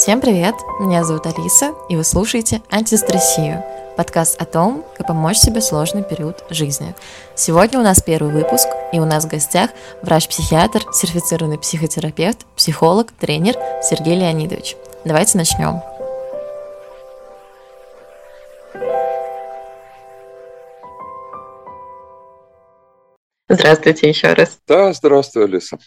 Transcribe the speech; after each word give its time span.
Всем 0.00 0.22
привет! 0.22 0.54
Меня 0.80 1.04
зовут 1.04 1.26
Алиса, 1.26 1.74
и 1.90 1.96
вы 1.96 2.04
слушаете 2.04 2.62
«Антистрессию»– 2.70 3.62
подкаст 3.98 4.40
о 4.40 4.46
том, 4.46 4.82
как 4.96 5.08
помочь 5.08 5.36
себе 5.36 5.60
в 5.60 5.64
сложный 5.64 6.02
период 6.02 6.42
жизни. 6.48 6.94
Сегодня 7.34 7.78
у 7.78 7.82
нас 7.82 8.00
первый 8.00 8.32
выпуск, 8.32 8.66
и 8.94 8.98
у 8.98 9.04
нас 9.04 9.26
в 9.26 9.28
гостях 9.28 9.68
врач-психиатр, 10.00 10.90
сертифицированный 10.90 11.58
психотерапевт, 11.58 12.46
психолог, 12.56 13.12
тренер 13.12 13.56
Сергей 13.82 14.18
Леонидович. 14.18 14.74
Давайте 15.04 15.36
начнем. 15.36 15.82
Здравствуйте 23.50 24.08
еще 24.08 24.32
раз. 24.32 24.60
Да, 24.66 24.94
здравствуй, 24.94 25.44
Алиса. 25.44 25.78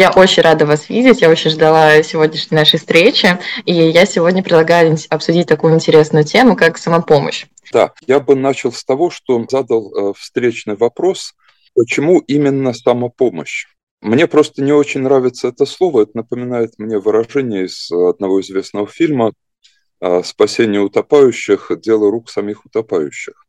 Я 0.00 0.12
очень 0.12 0.42
рада 0.42 0.64
вас 0.64 0.88
видеть, 0.88 1.20
я 1.20 1.28
очень 1.28 1.50
ждала 1.50 2.02
сегодняшней 2.02 2.56
нашей 2.56 2.78
встречи, 2.78 3.38
и 3.66 3.74
я 3.74 4.06
сегодня 4.06 4.42
предлагаю 4.42 4.96
обсудить 5.10 5.46
такую 5.46 5.74
интересную 5.74 6.24
тему, 6.24 6.56
как 6.56 6.78
самопомощь. 6.78 7.44
Да, 7.70 7.92
я 8.06 8.18
бы 8.18 8.34
начал 8.34 8.72
с 8.72 8.82
того, 8.82 9.10
что 9.10 9.44
задал 9.46 9.92
э, 9.92 10.14
встречный 10.16 10.74
вопрос, 10.74 11.34
почему 11.74 12.20
именно 12.20 12.72
самопомощь? 12.72 13.66
Мне 14.00 14.26
просто 14.26 14.62
не 14.62 14.72
очень 14.72 15.02
нравится 15.02 15.48
это 15.48 15.66
слово, 15.66 16.04
это 16.04 16.12
напоминает 16.14 16.78
мне 16.78 16.98
выражение 16.98 17.66
из 17.66 17.92
одного 17.92 18.40
известного 18.40 18.86
фильма 18.86 19.34
э, 20.00 20.22
«Спасение 20.24 20.80
утопающих. 20.80 21.72
Дело 21.76 22.10
рук 22.10 22.30
самих 22.30 22.64
утопающих». 22.64 23.44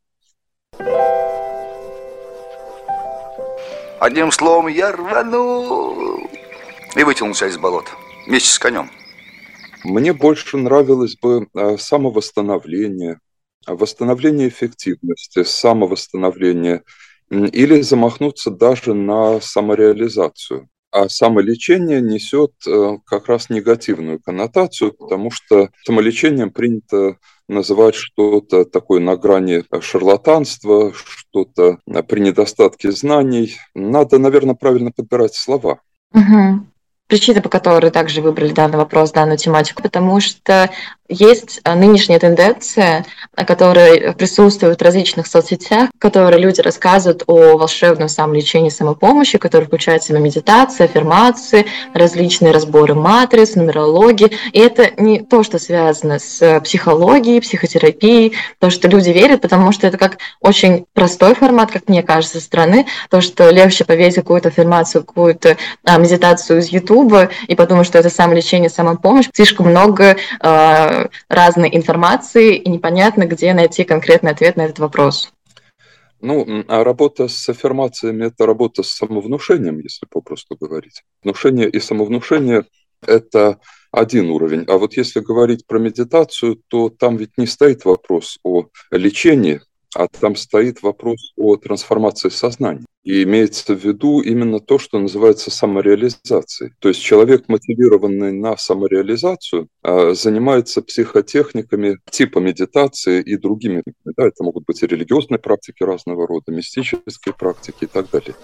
Одним 4.01 4.31
словом, 4.31 4.67
я 4.67 4.91
рванул 4.91 6.10
и 6.95 7.03
вытянулся 7.03 7.47
из 7.47 7.57
болот 7.57 7.85
вместе 8.27 8.49
с 8.49 8.59
конем. 8.59 8.89
Мне 9.83 10.13
больше 10.13 10.57
нравилось 10.57 11.15
бы 11.17 11.47
а, 11.55 11.77
самовосстановление, 11.77 13.19
восстановление 13.65 14.49
эффективности, 14.49 15.43
самовосстановление 15.43 16.83
или 17.29 17.81
замахнуться 17.81 18.51
даже 18.51 18.93
на 18.93 19.39
самореализацию. 19.41 20.67
А 20.91 21.07
самолечение 21.07 22.01
несет 22.01 22.51
э, 22.67 22.97
как 23.05 23.27
раз 23.27 23.49
негативную 23.49 24.19
коннотацию, 24.19 24.91
потому 24.91 25.31
что 25.31 25.69
самолечением 25.85 26.51
принято 26.51 27.15
называть 27.47 27.95
что-то 27.95 28.65
такое 28.65 28.99
на 28.99 29.15
грани 29.15 29.63
шарлатанства, 29.79 30.91
что-то 30.93 31.77
при 32.09 32.19
недостатке 32.19 32.91
знаний. 32.91 33.55
Надо, 33.73 34.19
наверное, 34.19 34.55
правильно 34.55 34.91
подбирать 34.91 35.33
слова. 35.33 35.79
Угу 36.13 36.70
причина, 37.11 37.41
по 37.41 37.49
которой 37.49 37.91
также 37.91 38.21
выбрали 38.21 38.53
данный 38.53 38.77
вопрос, 38.77 39.11
данную 39.11 39.37
тематику, 39.37 39.83
потому 39.83 40.21
что 40.21 40.69
есть 41.11 41.59
а, 41.63 41.75
нынешняя 41.75 42.19
тенденция, 42.19 43.05
которая 43.35 44.13
присутствует 44.13 44.79
в 44.79 44.83
различных 44.83 45.27
соцсетях, 45.27 45.89
в 45.93 45.99
которой 45.99 46.39
люди 46.39 46.61
рассказывают 46.61 47.23
о 47.27 47.57
волшебном 47.57 48.07
самолечении, 48.07 48.69
самопомощи, 48.69 49.37
которое 49.37 49.65
включает 49.65 50.03
в 50.03 50.07
себя 50.07 50.19
медитация, 50.19 50.85
аффирмации, 50.85 51.65
различные 51.93 52.53
разборы 52.53 52.95
матриц, 52.95 53.55
нумерологии. 53.55 54.31
И 54.53 54.59
это 54.59 54.89
не 54.97 55.19
то, 55.19 55.43
что 55.43 55.59
связано 55.59 56.19
с 56.19 56.61
психологией, 56.61 57.41
психотерапией, 57.41 58.33
то, 58.59 58.69
что 58.69 58.87
люди 58.87 59.09
верят, 59.09 59.41
потому 59.41 59.71
что 59.71 59.87
это 59.87 59.97
как 59.97 60.17
очень 60.39 60.85
простой 60.93 61.35
формат, 61.35 61.71
как 61.71 61.89
мне 61.89 62.03
кажется, 62.03 62.39
со 62.39 62.43
стороны, 62.45 62.85
то, 63.09 63.21
что 63.21 63.49
легче 63.49 63.83
повесить 63.83 64.15
какую-то 64.15 64.49
аффирмацию, 64.49 65.03
какую-то 65.03 65.57
а, 65.83 65.97
медитацию 65.97 66.59
из 66.59 66.69
YouTube 66.69 67.29
и 67.47 67.55
подумать, 67.55 67.87
что 67.87 67.99
это 67.99 68.09
самолечение, 68.09 68.69
самопомощь. 68.69 69.27
Слишком 69.33 69.67
много 69.67 70.15
разной 71.29 71.69
информации, 71.75 72.55
и 72.55 72.69
непонятно, 72.69 73.25
где 73.25 73.53
найти 73.53 73.83
конкретный 73.83 74.31
ответ 74.31 74.57
на 74.57 74.63
этот 74.63 74.79
вопрос. 74.79 75.31
Ну, 76.19 76.63
а 76.67 76.83
работа 76.83 77.27
с 77.27 77.49
аффирмациями– 77.49 78.25
это 78.27 78.45
работа 78.45 78.83
с 78.83 78.89
самовнушением, 78.89 79.79
если 79.79 80.05
попросту 80.07 80.55
говорить. 80.55 81.03
Внушение 81.23 81.67
и 81.67 81.79
самовнушение– 81.79 82.65
это 83.05 83.59
один 83.91 84.29
уровень. 84.29 84.63
А 84.67 84.77
вот 84.77 84.95
если 84.97 85.19
говорить 85.19 85.65
про 85.65 85.79
медитацию, 85.79 86.61
то 86.67 86.89
там 86.89 87.17
ведь 87.17 87.37
не 87.37 87.47
стоит 87.47 87.85
вопрос 87.85 88.37
о 88.43 88.67
лечении, 88.91 89.61
а 89.95 90.07
там 90.07 90.35
стоит 90.35 90.81
вопрос 90.81 91.33
о 91.35 91.57
трансформации 91.57 92.29
сознания. 92.29 92.85
И 93.03 93.23
имеется 93.23 93.73
в 93.73 93.83
виду 93.83 94.21
именно 94.21 94.59
то, 94.59 94.77
что 94.77 94.99
называется 94.99 95.49
самореализацией. 95.49 96.73
То 96.79 96.89
есть 96.89 97.01
человек, 97.01 97.45
мотивированный 97.47 98.31
на 98.31 98.55
самореализацию, 98.57 99.67
а, 99.81 100.13
занимается 100.13 100.83
психотехниками 100.83 101.97
типа 102.11 102.39
медитации 102.39 103.21
и 103.21 103.37
другими. 103.37 103.83
Да, 104.05 104.27
это 104.27 104.43
могут 104.43 104.65
быть 104.65 104.83
и 104.83 104.87
религиозные 104.87 105.39
практики 105.39 105.83
разного 105.83 106.27
рода, 106.27 106.51
мистические 106.51 107.33
практики 107.33 107.85
и 107.85 107.87
так 107.87 108.07
далее. 108.11 108.35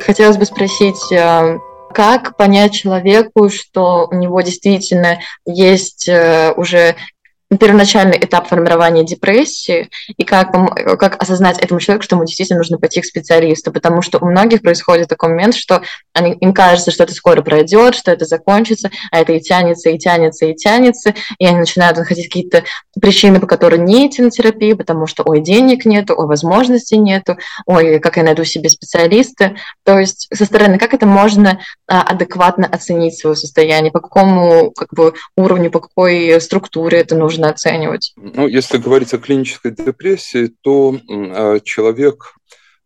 Хотелось 0.00 0.36
бы 0.36 0.44
спросить, 0.44 1.12
а, 1.12 1.58
как 1.92 2.36
понять 2.36 2.72
человеку, 2.72 3.48
что 3.48 4.08
у 4.10 4.14
него 4.14 4.40
действительно 4.40 5.20
есть 5.44 6.08
э, 6.08 6.52
уже 6.56 6.96
первоначальный 7.58 8.16
этап 8.16 8.46
формирования 8.48 9.04
депрессии 9.04 9.90
и 10.16 10.24
как, 10.24 10.52
как 10.98 11.20
осознать 11.20 11.58
этому 11.58 11.80
человеку, 11.80 12.04
что 12.04 12.14
ему 12.14 12.24
действительно 12.24 12.58
нужно 12.58 12.78
пойти 12.78 13.00
к 13.00 13.04
специалисту, 13.04 13.72
потому 13.72 14.02
что 14.02 14.18
у 14.18 14.26
многих 14.26 14.62
происходит 14.62 15.08
такой 15.08 15.30
момент, 15.30 15.56
что 15.56 15.82
они, 16.12 16.32
им 16.34 16.54
кажется, 16.54 16.92
что 16.92 17.04
это 17.04 17.12
скоро 17.12 17.42
пройдет, 17.42 17.96
что 17.96 18.12
это 18.12 18.24
закончится, 18.24 18.90
а 19.10 19.20
это 19.20 19.32
и 19.32 19.40
тянется, 19.40 19.90
и 19.90 19.98
тянется, 19.98 20.46
и 20.46 20.54
тянется, 20.54 21.14
и 21.38 21.46
они 21.46 21.58
начинают 21.58 21.98
находить 21.98 22.26
какие-то 22.26 22.62
причины, 23.00 23.40
по 23.40 23.48
которым 23.48 23.84
не 23.84 24.06
идти 24.06 24.22
на 24.22 24.30
терапию, 24.30 24.76
потому 24.76 25.06
что, 25.06 25.24
ой, 25.24 25.40
денег 25.40 25.84
нету, 25.84 26.14
ой, 26.16 26.26
возможностей 26.26 26.98
нету, 26.98 27.36
ой, 27.66 27.98
как 27.98 28.16
я 28.16 28.22
найду 28.22 28.44
себе 28.44 28.68
специалиста. 28.68 29.56
То 29.84 29.98
есть 29.98 30.28
со 30.32 30.44
стороны, 30.44 30.78
как 30.78 30.94
это 30.94 31.06
можно 31.06 31.58
а, 31.88 32.02
адекватно 32.02 32.66
оценить 32.66 33.18
свое 33.18 33.34
состояние, 33.34 33.90
по 33.90 34.00
какому 34.00 34.70
как 34.70 34.92
бы, 34.92 35.14
уровню, 35.36 35.70
по 35.70 35.80
какой 35.80 36.40
структуре 36.40 37.00
это 37.00 37.16
нужно 37.16 37.39
нужно 37.40 37.50
оценивать? 37.50 38.12
Ну, 38.16 38.46
если 38.46 38.78
говорить 38.78 39.14
о 39.14 39.18
клинической 39.18 39.72
депрессии, 39.72 40.52
то 40.62 40.96
э, 40.96 41.60
человек, 41.64 42.34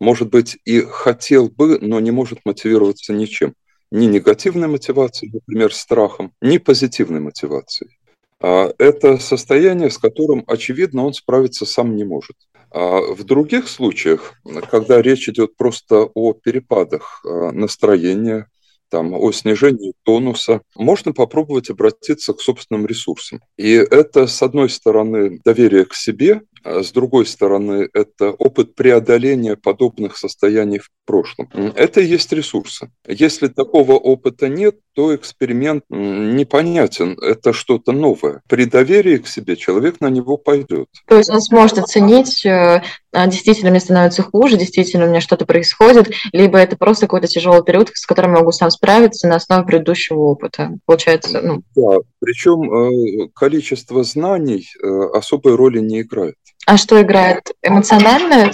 может 0.01 0.31
быть, 0.31 0.57
и 0.65 0.81
хотел 0.81 1.49
бы, 1.49 1.79
но 1.81 2.01
не 2.01 2.11
может 2.11 2.41
мотивироваться 2.45 3.13
ничем. 3.13 3.55
Ни 3.91 4.07
негативной 4.07 4.69
мотивацией, 4.69 5.33
например, 5.33 5.73
страхом, 5.75 6.33
ни 6.41 6.59
позитивной 6.59 7.21
мотивацией. 7.21 7.99
А 8.41 8.73
это 8.79 9.19
состояние, 9.19 9.91
с 9.91 9.99
которым, 9.99 10.45
очевидно, 10.47 11.05
он 11.05 11.15
справиться 11.15 11.67
сам 11.67 11.97
не 11.97 12.05
может. 12.05 12.37
А 12.71 13.01
в 13.01 13.23
других 13.25 13.69
случаях, 13.69 14.35
когда 14.71 15.01
речь 15.01 15.29
идет 15.29 15.57
просто 15.57 16.09
о 16.15 16.33
перепадах 16.33 17.25
настроения, 17.25 18.49
там, 18.91 19.15
о 19.15 19.33
снижении 19.33 19.95
тонуса, 20.05 20.63
можно 20.75 21.13
попробовать 21.13 21.71
обратиться 21.71 22.33
к 22.33 22.41
собственным 22.41 22.87
ресурсам. 22.87 23.41
И 23.57 23.73
это, 23.73 24.27
с 24.27 24.43
одной 24.43 24.71
стороны, 24.71 25.41
доверие 25.45 25.85
к 25.85 25.95
себе, 25.95 26.43
а 26.65 26.83
с 26.83 26.93
другой 26.93 27.27
стороны, 27.27 27.89
это 27.93 28.31
опыт 28.31 28.75
преодоления 28.75 29.57
подобных 29.57 30.17
состояний 30.17 30.79
в 30.79 30.89
прошлом. 31.05 31.51
Это 31.53 32.01
и 32.01 32.07
есть 32.07 32.33
ресурсы. 32.33 32.91
Если 33.07 33.49
такого 33.49 33.93
опыта 33.93 34.49
нет, 34.49 34.77
то 34.95 35.15
эксперимент 35.15 35.85
непонятен. 35.89 37.19
Это 37.21 37.53
что-то 37.53 37.93
новое. 37.93 38.43
При 38.49 38.65
доверии 38.65 39.19
к 39.19 39.27
себе 39.27 39.57
человек 39.57 40.01
на 40.01 40.09
него 40.09 40.37
пойдет. 40.37 40.89
То 41.07 41.17
есть 41.17 41.31
он 41.31 41.41
сможет 41.41 41.79
оценить, 41.79 42.47
э, 42.47 42.83
а, 43.13 43.27
действительно 43.27 43.71
мне 43.71 43.81
становится 43.81 44.23
хуже, 44.23 44.57
действительно 44.57 45.07
у 45.07 45.09
меня 45.09 45.21
что-то 45.21 45.47
происходит, 45.47 46.13
либо 46.33 46.59
это 46.59 46.77
просто 46.77 47.07
какой-то 47.07 47.27
тяжелый 47.27 47.65
период, 47.65 47.91
с 47.93 48.07
которым 48.07 48.33
я 48.33 48.39
могу 48.39 48.53
сам 48.53 48.71
справиться 48.71 49.27
на 49.27 49.37
основе 49.37 49.67
предыдущего 49.67 50.21
опыта. 50.21 50.71
Получается, 50.87 51.41
ну... 51.43 51.63
Да, 51.75 51.99
причем 52.21 52.73
э, 52.73 53.29
количество 53.35 54.05
знаний 54.05 54.69
э, 54.81 54.87
особой 55.13 55.57
роли 55.57 55.81
не 55.81 56.03
играет. 56.03 56.37
А 56.67 56.77
что 56.77 57.03
играет? 57.03 57.53
Эмоциональное? 57.63 58.53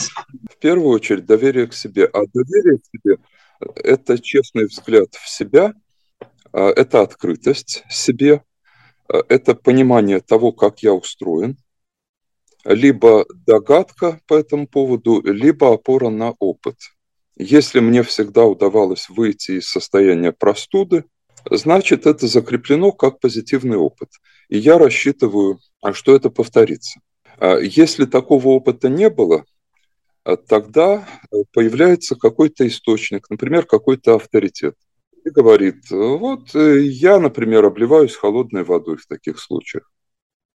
В 0.51 0.57
первую 0.59 0.89
очередь 0.89 1.27
доверие 1.27 1.67
к 1.67 1.75
себе. 1.75 2.07
А 2.07 2.21
доверие 2.33 2.79
к 2.79 2.85
себе– 2.87 3.17
это 3.77 4.19
честный 4.19 4.67
взгляд 4.67 5.09
в 5.15 5.29
себя, 5.29 5.75
это 6.59 7.03
открытость 7.03 7.85
себе, 7.89 8.43
а, 9.09 9.23
это 9.29 9.55
понимание 9.55 10.21
того, 10.21 10.53
как 10.53 10.83
я 10.83 10.93
устроен, 10.93 11.57
либо 12.65 13.27
догадка 13.47 14.21
по 14.27 14.35
этому 14.35 14.67
поводу, 14.67 15.23
либо 15.23 15.73
опора 15.73 16.11
на 16.11 16.33
опыт. 16.39 16.77
Если 17.37 17.81
мне 17.81 18.03
всегда 18.03 18.45
удавалось 18.45 19.09
выйти 19.09 19.53
из 19.53 19.69
состояния 19.71 20.33
простуды, 20.33 21.05
значит, 21.51 22.07
это 22.07 22.27
закреплено 22.27 22.93
как 22.93 23.19
позитивный 23.19 23.79
опыт. 23.79 24.11
И 24.49 24.59
я 24.59 24.77
рассчитываю, 24.79 25.59
что 25.93 26.15
это 26.15 26.29
повторится. 26.29 27.01
А 27.39 27.57
если 27.57 28.05
такого 28.05 28.49
опыта 28.49 28.91
не 28.91 29.09
было, 29.09 29.47
тогда 30.49 31.09
появляется 31.53 32.15
какой-то 32.15 32.67
источник, 32.69 33.31
например, 33.31 33.65
какой-то 33.65 34.17
авторитет. 34.17 34.75
И 35.25 35.31
говорит, 35.31 35.91
вот 35.91 36.55
я, 36.55 37.19
например, 37.19 37.65
обливаюсь 37.65 38.17
холодной 38.17 38.65
водой 38.65 38.97
в 38.97 39.07
таких 39.07 39.39
случаях. 39.39 39.91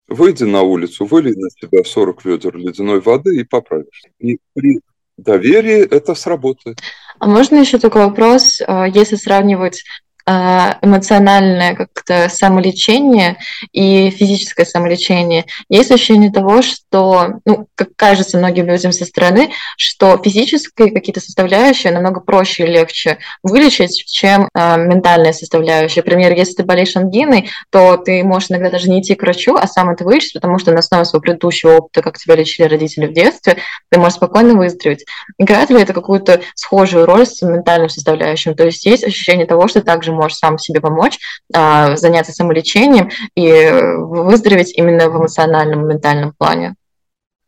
Выйди 0.08 0.44
на 0.44 0.62
улицу, 0.62 1.06
вылей 1.06 1.36
на 1.36 1.50
себя 1.50 1.84
40 1.84 2.26
ведер 2.26 2.56
ледяной 2.56 3.02
воды 3.02 3.38
и 3.38 3.44
поправишься. 3.44 4.10
И 4.20 4.40
при 4.54 4.82
доверии 5.18 5.80
это 5.80 6.16
сработает. 6.16 6.80
А 7.20 7.28
можно 7.28 7.56
еще 7.56 7.80
такой 7.80 8.06
вопрос, 8.06 8.60
если 8.94 9.16
сравнивать 9.16 9.84
а, 9.84 10.05
эмоциональное 10.28 11.76
как-то 11.76 12.30
самолечение 12.30 13.38
и 13.72 14.10
физическое 14.10 14.66
самолечение. 14.66 15.46
Есть 15.70 15.92
ощущение 15.92 16.32
того, 16.32 16.62
что, 16.64 17.40
ну, 17.46 17.68
как 17.76 17.90
кажется 17.96 18.38
многим 18.38 18.66
людям 18.66 18.92
со 18.92 19.06
стороны, 19.06 19.52
что 19.78 20.18
физические 20.18 20.92
какие-то 20.92 21.20
составляющие 21.20 21.94
намного 21.94 22.22
проще 22.22 22.64
и 22.64 22.68
легче 22.68 23.20
вылечить, 23.44 24.06
чем 24.08 24.50
э, 24.54 24.78
ментальная 24.78 25.34
составляющая. 25.34 26.02
Например, 26.02 26.34
если 26.34 26.56
ты 26.56 26.64
болеешь 26.64 26.96
ангиной, 26.96 27.50
то 27.70 27.98
ты 27.98 28.24
можешь 28.24 28.50
иногда 28.50 28.72
даже 28.72 28.90
не 28.90 29.02
идти 29.02 29.14
к 29.14 29.22
врачу, 29.22 29.56
а 29.56 29.68
сам 29.68 29.90
это 29.90 30.04
вылечить, 30.04 30.34
потому 30.34 30.58
что 30.58 30.72
на 30.72 30.80
основе 30.80 31.06
своего 31.06 31.22
предыдущего 31.22 31.78
опыта, 31.78 32.02
как 32.02 32.18
тебя 32.18 32.36
лечили 32.36 32.68
родители 32.68 33.06
в 33.06 33.14
детстве, 33.14 33.58
ты 33.92 34.00
можешь 34.00 34.16
спокойно 34.16 34.56
выздороветь. 34.56 35.06
Играет 35.38 35.70
ли 35.70 35.82
это 35.82 35.94
какую-то 35.94 36.42
схожую 36.56 37.06
роль 37.06 37.28
с 37.28 37.42
ментальным 37.44 37.90
составляющим? 37.90 38.56
То 38.56 38.66
есть 38.66 38.86
есть 38.86 39.04
ощущение 39.04 39.46
того, 39.46 39.68
что 39.68 39.82
также 39.82 40.15
можешь 40.16 40.38
сам 40.38 40.58
себе 40.58 40.82
помочь, 40.82 41.20
а, 41.54 41.96
заняться 41.96 42.32
самолечением 42.32 43.10
и 43.36 43.72
выздороветь 43.98 44.74
именно 44.78 45.10
в 45.10 45.18
эмоциональном, 45.18 45.88
ментальном 45.88 46.34
плане? 46.34 46.76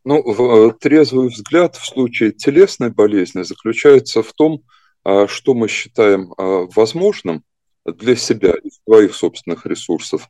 Ну, 0.04 0.70
э, 0.70 0.72
трезвый 0.80 1.28
взгляд 1.28 1.76
в 1.76 1.86
случае 1.86 2.32
телесной 2.32 2.92
болезни 2.92 3.42
заключается 3.42 4.24
в 4.24 4.32
том, 4.32 4.62
а, 5.04 5.28
что 5.28 5.54
мы 5.54 5.68
считаем 5.68 6.34
а, 6.38 6.68
возможным 6.76 7.44
для 7.88 8.16
себя 8.16 8.54
и 8.62 8.70
своих 8.86 9.16
собственных 9.16 9.66
ресурсов, 9.66 10.30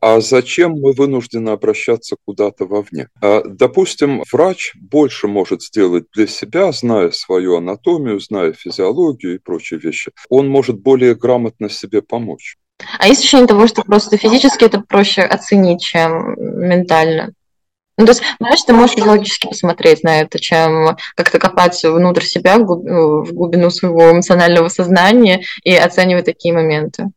а 0.00 0.20
зачем 0.20 0.72
мы 0.72 0.92
вынуждены 0.92 1.50
обращаться 1.50 2.16
куда-то 2.24 2.64
вовне. 2.64 3.08
А, 3.20 3.42
допустим, 3.44 4.22
врач 4.30 4.72
больше 4.76 5.28
может 5.28 5.62
сделать 5.62 6.04
для 6.14 6.26
себя, 6.26 6.72
зная 6.72 7.10
свою 7.10 7.56
анатомию, 7.56 8.20
зная 8.20 8.52
физиологию 8.52 9.34
и 9.34 9.38
прочие 9.38 9.80
вещи. 9.80 10.12
Он 10.28 10.48
может 10.48 10.80
более 10.80 11.14
грамотно 11.14 11.68
себе 11.68 12.02
помочь. 12.02 12.56
А 12.98 13.08
есть 13.08 13.20
ощущение 13.20 13.46
того, 13.46 13.66
что 13.66 13.82
просто 13.82 14.16
физически 14.16 14.64
это 14.64 14.80
проще 14.80 15.22
оценить, 15.22 15.82
чем 15.82 16.34
ментально? 16.38 17.34
Ну, 18.00 18.06
то 18.06 18.12
есть, 18.12 18.22
знаешь, 18.40 18.62
ты 18.62 18.72
можешь 18.72 18.96
логически 18.96 19.46
посмотреть 19.46 20.02
на 20.02 20.22
это, 20.22 20.38
чем 20.38 20.96
как-то 21.14 21.38
копаться 21.38 21.92
внутрь 21.92 22.24
себя, 22.24 22.56
в 22.58 23.32
глубину 23.32 23.68
своего 23.68 24.10
эмоционального 24.10 24.68
сознания 24.68 25.44
и 25.64 25.76
оценивать 25.76 26.24
такие 26.24 26.54
моменты. 26.54 27.10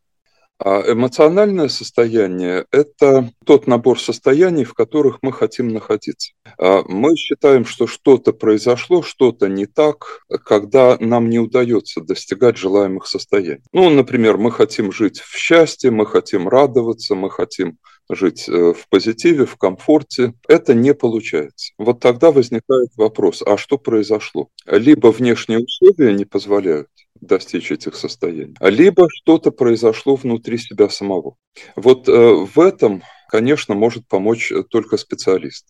А 0.60 0.84
эмоциональное 0.92 1.70
состояние– 1.70 2.66
это 2.72 3.30
тот 3.46 3.66
набор 3.66 4.00
состояний, 4.00 4.66
в 4.66 4.74
которых 4.74 5.20
мы 5.22 5.32
хотим 5.32 5.70
находиться. 5.70 6.34
А 6.58 6.84
мы 6.86 7.16
считаем, 7.16 7.66
что 7.66 7.88
что-то 7.88 8.34
произошло, 8.34 9.04
что-то 9.04 9.48
не 9.48 9.66
так, 9.66 10.26
когда 10.46 10.98
нам 11.00 11.30
не 11.30 11.40
удается 11.40 12.02
достигать 12.02 12.58
желаемых 12.58 13.08
состояний. 13.08 13.64
Ну, 13.72 13.90
например, 13.90 14.38
мы 14.38 14.52
хотим 14.52 14.92
жить 14.92 15.22
в 15.22 15.38
счастье, 15.38 15.92
мы 15.92 16.06
хотим 16.06 16.50
радоваться, 16.50 17.16
мы 17.16 17.30
хотим 17.30 17.78
жить 18.10 18.48
э, 18.48 18.74
в 18.74 18.88
позитиве, 18.90 19.46
в 19.46 19.56
комфорте. 19.58 20.34
Это 20.48 20.74
не 20.74 20.94
получается. 20.94 21.74
Вот 21.78 22.00
тогда 22.00 22.32
возникает 22.32 22.90
вопрос, 22.96 23.42
а 23.46 23.58
что 23.58 23.78
произошло? 23.78 24.50
Либо 24.66 25.08
внешние 25.08 25.60
условия 25.60 26.14
не 26.14 26.26
позволяют 26.26 26.88
достичь 27.20 27.72
этих 27.72 27.96
состояний, 27.96 28.56
либо 28.60 29.08
что-то 29.10 29.52
произошло 29.52 30.16
внутри 30.16 30.58
себя 30.58 30.90
самого. 30.90 31.36
Вот 31.76 32.10
э, 32.10 32.12
в 32.12 32.60
этом, 32.60 33.04
конечно, 33.30 33.76
может 33.76 34.08
помочь 34.08 34.52
только 34.70 34.98
специалист. 34.98 35.68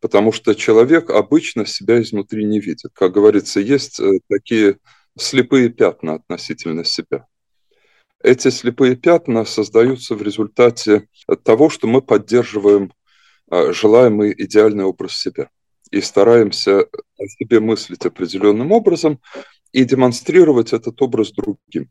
Потому 0.00 0.30
что 0.30 0.54
человек 0.54 1.10
обычно 1.10 1.64
себя 1.64 2.02
изнутри 2.02 2.44
не 2.44 2.60
видит. 2.60 2.90
Как 2.92 3.12
говорится, 3.12 3.60
есть 3.60 3.98
э, 3.98 4.18
такие 4.28 4.78
слепые 5.18 5.70
пятна 5.70 6.14
относительно 6.14 6.84
себя. 6.84 7.26
Эти 8.22 8.48
слепые 8.48 8.96
пятна 8.96 9.44
создаются 9.44 10.14
в 10.14 10.22
результате 10.22 11.08
того, 11.44 11.70
что 11.70 11.86
мы 11.86 12.02
поддерживаем 12.02 12.92
а, 13.50 13.72
желаемый 13.72 14.34
идеальный 14.36 14.84
образ 14.84 15.18
себя 15.18 15.50
и 15.90 16.00
стараемся 16.00 16.80
о 16.82 17.26
себе 17.38 17.60
мыслить 17.60 18.04
определенным 18.06 18.72
образом 18.72 19.20
и 19.72 19.84
демонстрировать 19.84 20.72
этот 20.72 21.00
образ 21.02 21.32
другим. 21.32 21.90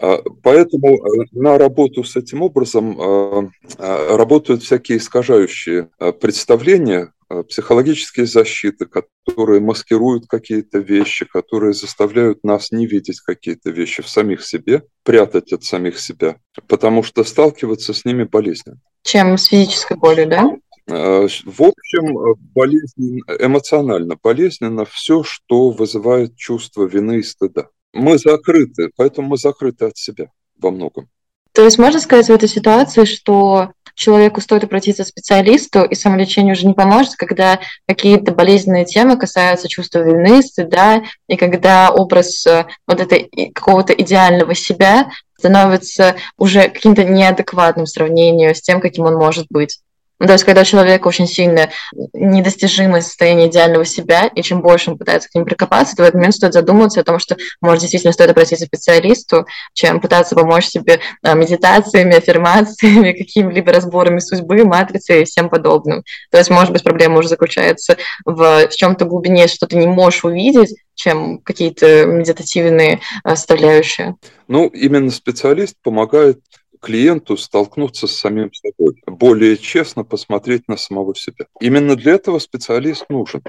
А, 0.00 0.18
поэтому 0.42 0.96
а, 0.96 1.08
на 1.32 1.58
работу 1.58 2.04
с 2.04 2.16
этим 2.16 2.42
образом 2.42 3.50
работают 3.78 4.62
всякие 4.62 4.98
искажающие 4.98 5.88
представления, 6.20 7.12
Э, 7.28 7.42
психологические 7.42 8.26
защиты, 8.26 8.86
которые 8.86 9.60
маскируют 9.60 10.26
какие-то 10.28 10.78
вещи, 10.78 11.24
которые 11.24 11.72
заставляют 11.72 12.44
нас 12.44 12.70
не 12.70 12.86
видеть 12.86 13.20
какие-то 13.20 13.70
вещи 13.70 14.00
в 14.00 14.08
самих 14.08 14.44
себе, 14.44 14.84
прятать 15.02 15.52
от 15.52 15.64
самих 15.64 15.98
себя, 15.98 16.36
потому 16.68 17.02
что 17.02 17.24
сталкиваться 17.24 17.94
с 17.94 18.04
ними 18.04 18.22
болезненно. 18.22 18.78
Чем 19.02 19.38
с 19.38 19.46
физической 19.46 19.96
болью, 19.96 20.28
да? 20.28 20.52
Э, 20.88 21.26
в 21.26 21.62
общем, 21.62 22.18
э, 22.18 22.34
болезненно, 22.54 23.20
эмоционально 23.40 24.16
болезненно 24.22 24.84
все, 24.84 25.22
что 25.24 25.70
вызывает 25.70 26.36
чувство 26.36 26.84
вины 26.84 27.18
и 27.18 27.22
стыда. 27.22 27.68
Мы 27.92 28.18
закрыты, 28.18 28.90
поэтому 28.96 29.28
мы 29.28 29.36
закрыты 29.36 29.86
от 29.86 29.96
себя 29.96 30.30
во 30.58 30.70
многом. 30.70 31.08
То 31.52 31.64
есть 31.64 31.78
можно 31.78 31.98
сказать 32.00 32.28
в 32.28 32.32
этой 32.32 32.48
ситуации, 32.48 33.04
что 33.04 33.70
человеку 33.94 34.40
стоит 34.42 34.62
обратиться 34.62 35.04
к 35.04 35.08
специалисту, 35.08 35.82
и 35.82 35.94
самолечение 35.94 36.52
уже 36.52 36.66
не 36.66 36.74
поможет, 36.74 37.14
когда 37.14 37.58
какие-то 37.88 38.32
болезненные 38.32 38.84
темы 38.84 39.16
касаются 39.16 39.66
чувства 39.66 40.00
вины, 40.00 40.42
стыда, 40.42 41.02
и 41.28 41.36
когда 41.36 41.90
образ 41.90 42.46
э, 42.46 42.66
вот 42.86 43.00
этой 43.00 43.50
какого-то 43.54 43.94
идеального 43.94 44.54
себя 44.54 45.10
становится 45.38 46.16
уже 46.36 46.68
каким-то 46.68 47.04
неадекватным 47.04 47.86
в 47.86 47.90
сравнении 47.90 48.52
с 48.52 48.60
тем, 48.60 48.80
каким 48.80 49.06
он 49.06 49.14
может 49.14 49.46
быть. 49.50 49.80
Ну, 50.18 50.26
то 50.26 50.32
есть, 50.32 50.44
когда 50.44 50.64
человек 50.64 51.04
очень 51.04 51.26
сильно 51.26 51.70
недостижимое 52.14 53.02
состояние 53.02 53.48
идеального 53.48 53.84
себя, 53.84 54.26
и 54.26 54.42
чем 54.42 54.62
больше 54.62 54.90
он 54.90 54.98
пытается 54.98 55.28
к 55.28 55.34
ним 55.34 55.44
прикопаться, 55.44 55.94
то 55.94 56.02
в 56.02 56.06
этот 56.06 56.14
момент 56.14 56.34
стоит 56.34 56.54
задуматься 56.54 57.00
о 57.00 57.04
том, 57.04 57.18
что, 57.18 57.36
может, 57.60 57.82
действительно 57.82 58.12
стоит 58.12 58.30
обратиться 58.30 58.64
к 58.64 58.68
специалисту, 58.68 59.46
чем 59.74 60.00
пытаться 60.00 60.34
помочь 60.34 60.66
себе 60.66 61.00
а, 61.22 61.34
медитациями, 61.34 62.16
аффирмациями, 62.16 63.12
какими-либо 63.18 63.72
разборами 63.72 64.20
судьбы, 64.20 64.64
матрицы 64.64 65.22
и 65.22 65.24
всем 65.24 65.50
подобным. 65.50 66.02
То 66.30 66.38
есть, 66.38 66.50
может 66.50 66.72
быть, 66.72 66.82
проблема 66.82 67.18
уже 67.18 67.28
заключается 67.28 67.96
в, 68.24 68.68
в 68.68 68.74
чем-то 68.74 69.04
глубине, 69.04 69.48
что 69.48 69.66
ты 69.66 69.76
не 69.76 69.86
можешь 69.86 70.24
увидеть, 70.24 70.74
чем 70.94 71.38
какие-то 71.40 72.06
медитативные 72.06 73.00
а, 73.22 73.36
составляющие. 73.36 74.16
Ну, 74.48 74.68
именно 74.68 75.10
специалист 75.10 75.76
помогает 75.82 76.40
клиенту 76.80 77.36
столкнуться 77.36 78.06
с 78.06 78.12
самим 78.12 78.50
собой, 78.52 79.02
более 79.06 79.56
честно 79.56 80.04
посмотреть 80.04 80.68
на 80.68 80.76
самого 80.76 81.14
себя. 81.14 81.46
Именно 81.60 81.96
для 81.96 82.12
этого 82.12 82.38
специалист 82.38 83.06
нужен. 83.08 83.42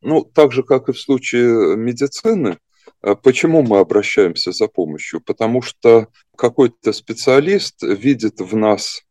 Ну, 0.00 0.22
так 0.22 0.52
же, 0.52 0.62
как 0.62 0.88
и 0.88 0.92
в 0.92 1.00
случае 1.00 1.76
медицины, 1.76 2.58
э, 3.02 3.14
Почему 3.14 3.62
мы 3.62 3.78
обращаемся 3.78 4.52
за 4.52 4.68
помощью? 4.68 5.20
Потому 5.20 5.62
что 5.62 6.08
какой-то 6.36 6.92
специалист 6.92 7.82
видит 7.82 8.40
в 8.40 8.56
нас 8.56 9.02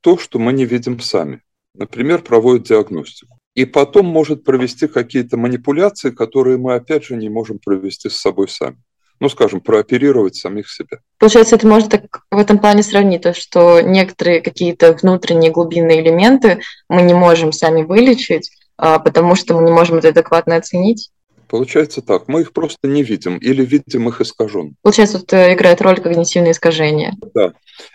то, 0.00 0.18
что 0.18 0.38
мы 0.38 0.52
не 0.52 0.64
видим 0.64 1.00
сами. 1.00 1.42
Например, 1.74 2.22
проводит 2.22 2.68
диагностику. 2.68 3.38
И 3.54 3.64
потом 3.64 4.06
может 4.06 4.44
провести 4.44 4.88
какие-то 4.88 5.36
манипуляции, 5.36 6.10
которые 6.10 6.56
мы, 6.58 6.74
опять 6.74 7.04
же, 7.04 7.16
не 7.16 7.28
можем 7.28 7.58
провести 7.58 8.08
с 8.08 8.16
собой 8.16 8.48
сами 8.48 8.78
ну, 9.22 9.28
скажем, 9.28 9.60
прооперировать 9.60 10.34
самих 10.34 10.68
себя. 10.68 10.98
Получается, 11.16 11.54
это 11.54 11.64
можно 11.64 11.88
так 11.88 12.22
в 12.32 12.38
этом 12.38 12.58
плане 12.58 12.82
сравнить, 12.82 13.22
то, 13.22 13.32
что 13.32 13.80
некоторые 13.80 14.40
какие-то 14.40 14.94
внутренние 14.94 15.52
глубинные 15.52 16.00
элементы 16.00 16.60
мы 16.88 17.02
не 17.02 17.14
можем 17.14 17.52
сами 17.52 17.84
вылечить, 17.84 18.50
а, 18.76 18.98
потому 18.98 19.36
что 19.36 19.54
мы 19.54 19.62
не 19.62 19.70
можем 19.70 19.98
это 19.98 20.08
адекватно 20.08 20.56
оценить. 20.56 21.10
Получается 21.52 22.00
так, 22.00 22.28
мы 22.28 22.40
их 22.40 22.54
просто 22.54 22.88
не 22.88 23.02
видим 23.02 23.36
или 23.36 23.62
видим 23.62 24.08
их 24.08 24.22
искаженно. 24.22 24.72
Получается, 24.80 25.18
тут 25.18 25.34
э, 25.34 25.52
играет 25.52 25.82
роль 25.82 26.00
когнитивные 26.00 26.52
искажения. 26.52 27.12
Да. 27.34 27.52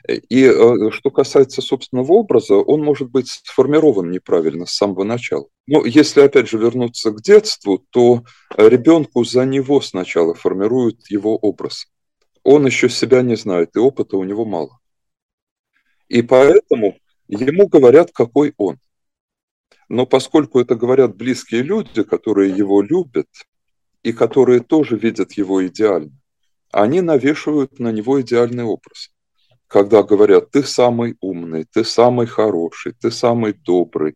И 0.07 0.43
э, 0.43 0.91
что 0.91 1.09
касается 1.09 1.63
собственного 1.63 2.11
образа, 2.11 2.53
он 2.53 2.83
может 2.83 3.09
быть 3.09 3.29
сформирован 3.29 4.11
неправильно 4.11 4.67
с 4.67 4.75
самого 4.75 5.05
начала. 5.05 5.47
Но 5.65 5.83
если, 5.85 6.21
опять 6.21 6.47
же, 6.47 6.59
вернуться 6.59 7.09
к 7.09 7.19
детству, 7.23 7.83
то 7.89 8.25
ребенку 8.55 9.23
за 9.23 9.43
него 9.43 9.81
сначала 9.81 10.35
формируют 10.35 11.09
его 11.09 11.35
образ. 11.35 11.87
Он 12.43 12.63
еще 12.67 12.89
себя 12.89 13.23
не 13.23 13.37
знает, 13.37 13.75
и 13.75 13.79
опыта 13.79 14.17
у 14.17 14.23
него 14.23 14.45
мало. 14.45 14.77
И 16.09 16.21
поэтому 16.21 16.95
ему 17.27 17.67
говорят, 17.67 18.11
какой 18.13 18.53
он. 18.57 18.77
Но 19.89 20.05
поскольку 20.05 20.59
это 20.59 20.75
говорят 20.75 21.15
близкие 21.15 21.61
люди, 21.61 22.03
которые 22.03 22.51
его 22.55 22.81
любят, 22.81 23.27
и 24.03 24.13
которые 24.13 24.59
тоже 24.59 24.97
видят 24.97 25.33
его 25.33 25.65
идеально, 25.65 26.11
они 26.71 27.01
навешивают 27.01 27.79
на 27.79 27.91
него 27.91 28.21
идеальный 28.21 28.63
образ. 28.63 29.11
Когда 29.67 30.03
говорят, 30.03 30.51
ты 30.51 30.63
самый 30.63 31.17
умный, 31.19 31.65
ты 31.65 31.83
самый 31.83 32.25
хороший, 32.25 32.93
ты 32.93 33.11
самый 33.11 33.53
добрый, 33.53 34.15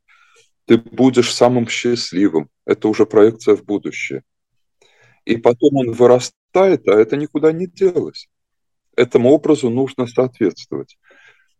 ты 0.65 0.77
будешь 0.77 1.33
самым 1.33 1.67
счастливым. 1.67 2.49
Это 2.65 2.87
уже 2.87 3.05
проекция 3.05 3.55
в 3.55 3.65
будущее. 3.65 4.23
И 5.25 5.37
потом 5.37 5.75
он 5.75 5.91
вырастает, 5.91 6.87
а 6.87 6.93
это 6.93 7.17
никуда 7.17 7.51
не 7.51 7.67
делось. 7.67 8.29
Этому 8.95 9.31
образу 9.31 9.69
нужно 9.69 10.07
соответствовать. 10.07 10.97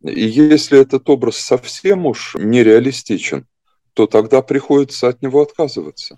И 0.01 0.22
если 0.22 0.80
этот 0.80 1.10
образ 1.10 1.38
совсем 1.38 2.06
уж 2.06 2.36
нереалистичен, 2.36 3.46
то 3.93 4.07
тогда 4.07 4.41
приходится 4.41 5.07
от 5.07 5.21
него 5.21 5.41
отказываться. 5.41 6.17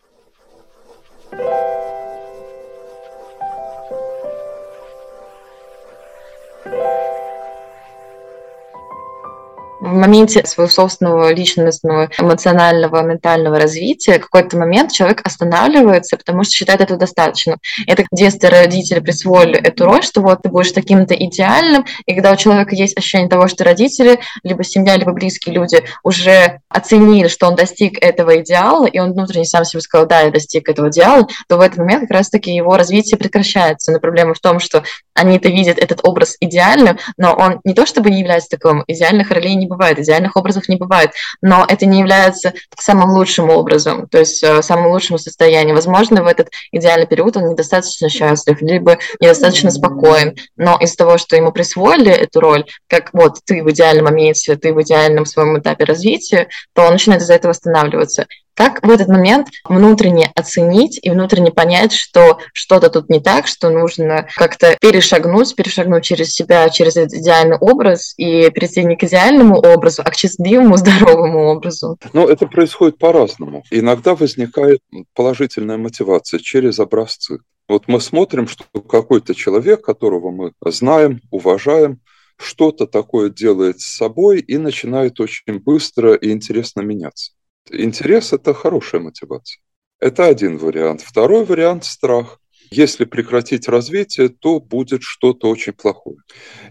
В 9.84 9.94
моменте 9.94 10.46
своего 10.46 10.72
собственного 10.72 11.34
личностного, 11.34 12.10
эмоционального, 12.18 13.02
ментального 13.02 13.60
развития 13.60 14.18
какой-то 14.18 14.58
момент 14.58 14.94
человек 14.94 15.22
останавливается, 15.26 16.16
потому 16.16 16.44
что 16.44 16.54
считает 16.54 16.80
этого 16.80 16.98
достаточно. 16.98 17.58
Это 17.86 18.04
в 18.10 18.16
детстве 18.16 18.48
родители 18.48 19.00
присвоили 19.00 19.58
эту 19.60 19.84
роль, 19.86 20.02
что 20.02 20.22
вот 20.22 20.42
ты 20.42 20.50
будешь 20.50 20.72
таким-то 20.72 21.14
идеальным, 21.14 21.86
и 22.06 22.14
когда 22.14 22.32
у 22.32 22.38
человека 22.38 22.76
есть 22.76 22.98
ощущение 22.98 23.28
того, 23.28 23.50
что 23.50 23.66
родители, 23.66 24.20
либо 24.44 24.64
семья, 24.64 24.96
либо 24.96 25.12
близкие 25.12 25.54
люди 25.54 25.84
уже 26.02 26.62
оценили, 26.70 27.28
что 27.28 27.48
он 27.48 27.56
достиг 27.56 28.02
этого 28.02 28.40
идеала, 28.40 28.86
и 28.86 29.00
он 29.00 29.12
внутренне 29.12 29.46
сам 29.46 29.66
себе 29.66 29.82
сказал, 29.82 30.08
да, 30.08 30.22
я 30.22 30.32
достиг 30.32 30.70
этого 30.70 30.90
идеала, 30.90 31.28
то 31.50 31.58
в 31.58 31.62
этот 31.62 31.80
момент 31.80 32.04
как 32.04 32.12
раз-таки 32.12 32.54
его 32.54 32.78
развитие 32.78 33.18
прекращается. 33.18 33.92
Но 33.92 34.00
проблема 34.00 34.34
в 34.34 34.40
том, 34.40 34.60
что 34.60 34.84
они 35.14 35.36
это 35.38 35.50
видят, 35.50 35.78
этот 35.78 36.00
образ 36.04 36.38
идеальным, 36.40 36.98
но 37.18 37.34
он 37.34 37.60
не 37.66 37.74
то 37.74 37.86
чтобы 37.86 38.10
не 38.10 38.22
является 38.22 38.52
таковым, 38.52 38.86
идеальных 38.88 39.30
ролей 39.30 39.56
не 39.56 39.68
бывает, 39.74 40.00
идеальных 40.00 40.36
образов 40.36 40.70
не 40.70 40.78
бывает, 40.78 41.12
но 41.42 41.66
это 41.68 41.86
не 41.86 42.00
является 42.00 42.54
самым 42.80 43.12
лучшим 43.12 43.50
образом, 43.50 44.08
то 44.08 44.20
есть 44.20 44.44
э, 44.44 44.62
самым 44.62 44.92
лучшим 44.92 45.18
состоянием. 45.18 45.76
Возможно, 45.76 46.24
в 46.24 46.28
этот 46.28 46.50
идеальный 46.72 47.08
период 47.08 47.38
он 47.38 47.50
недостаточно 47.50 48.10
счастлив, 48.10 48.62
либо 48.62 48.98
недостаточно 49.20 49.72
спокоен, 49.72 50.36
но 50.56 50.78
из-за 50.80 50.98
того, 50.98 51.18
что 51.18 51.36
ему 51.36 51.52
присвоили 51.52 52.12
эту 52.12 52.40
роль, 52.40 52.66
как 52.88 53.10
вот 53.14 53.40
ты 53.46 53.64
в 53.64 53.72
идеальном 53.72 54.06
моменте, 54.06 54.56
ты 54.56 54.74
в 54.74 54.82
идеальном 54.82 55.26
своем 55.26 55.60
этапе 55.60 55.84
развития, 55.86 56.48
то 56.74 56.84
он 56.84 56.94
начинает 56.94 57.22
из-за 57.22 57.34
этого 57.34 57.52
останавливаться. 57.52 58.28
Как 58.56 58.86
в 58.86 58.90
этот 58.90 59.08
момент 59.08 59.48
внутренне 59.66 60.32
оценить 60.36 61.00
и 61.02 61.10
внутренне 61.10 61.52
понять, 61.52 61.92
что 61.92 62.40
что-то 62.54 62.90
тут 62.90 63.10
не 63.10 63.20
так, 63.20 63.48
что 63.48 63.70
нужно 63.70 64.28
как-то 64.36 64.78
перешагнуть, 64.80 65.56
перешагнуть 65.56 66.04
через 66.04 66.34
себя, 66.34 66.70
через 66.70 66.96
этот 66.96 67.14
идеальный 67.14 67.58
образ 67.58 68.14
и 68.18 68.50
перейти 68.52 68.84
не 68.84 68.96
к 68.96 69.04
идеальному 69.04 69.58
образу, 69.58 70.04
а 70.06 70.12
к 70.12 70.16
счастливому, 70.16 70.78
здоровому 70.84 71.48
образу? 71.50 71.98
Ну, 72.14 72.28
это 72.28 72.48
происходит 72.48 72.98
по-разному. 73.00 73.64
Иногда 73.72 74.16
возникает 74.16 74.80
положительная 75.16 75.78
мотивация 75.78 76.40
через 76.40 76.80
образцы. 76.80 77.40
Вот 77.68 77.88
мы 77.88 78.02
смотрим, 78.02 78.48
что 78.48 78.66
какой-то 78.82 79.34
человек, 79.34 79.82
которого 79.82 80.32
мы 80.32 80.52
знаем, 80.66 81.22
уважаем, 81.32 82.02
что-то 82.38 82.88
такое 82.88 83.30
делает 83.30 83.80
с 83.80 83.96
собой 83.96 84.40
и 84.42 84.58
начинает 84.58 85.20
очень 85.20 85.60
быстро 85.60 86.14
и 86.14 86.32
интересно 86.32 86.82
меняться. 86.82 87.32
Интерес– 87.72 88.34
это 88.34 88.54
хорошая 88.54 89.02
мотивация. 89.02 89.62
Это 90.00 90.26
один 90.26 90.58
вариант. 90.58 91.02
Второй 91.02 91.46
вариант– 91.46 91.84
страх. 91.86 92.40
Если 92.72 93.06
прекратить 93.06 93.68
развитие, 93.68 94.30
то 94.30 94.60
будет 94.60 95.04
что-то 95.04 95.48
очень 95.48 95.74
плохое. 95.74 96.18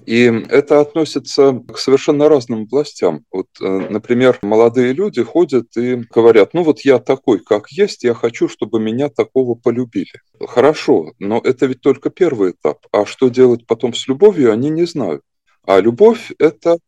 И 0.05 0.25
это 0.49 0.81
относится 0.81 1.63
к 1.73 1.79
совершенно 1.79 2.29
разным 2.29 2.63
областям. 2.63 3.25
Вот, 3.31 3.47
э, 3.61 3.65
например, 3.89 4.39
молодые 4.43 4.93
люди 4.93 5.23
ходят 5.23 5.77
и 5.77 6.03
говорят, 6.11 6.55
ну 6.55 6.65
вот 6.65 6.81
я 6.81 6.99
такой, 6.99 7.39
как 7.39 7.71
есть, 7.71 8.03
я 8.03 8.15
хочу, 8.15 8.49
чтобы 8.49 8.81
меня 8.81 9.11
такого 9.11 9.55
полюбили. 9.55 10.21
Хорошо, 10.41 11.13
но 11.21 11.41
это 11.43 11.67
ведь 11.67 11.81
только 11.81 12.11
первый 12.11 12.51
этап. 12.51 12.79
А 12.91 13.07
что 13.07 13.29
делать 13.29 13.65
потом 13.67 13.95
с 13.95 14.09
любовью, 14.09 14.53
они 14.53 14.71
не 14.71 14.87
знают. 14.87 15.23
А 15.65 15.79
любовь– 15.79 16.33
это 16.39 16.79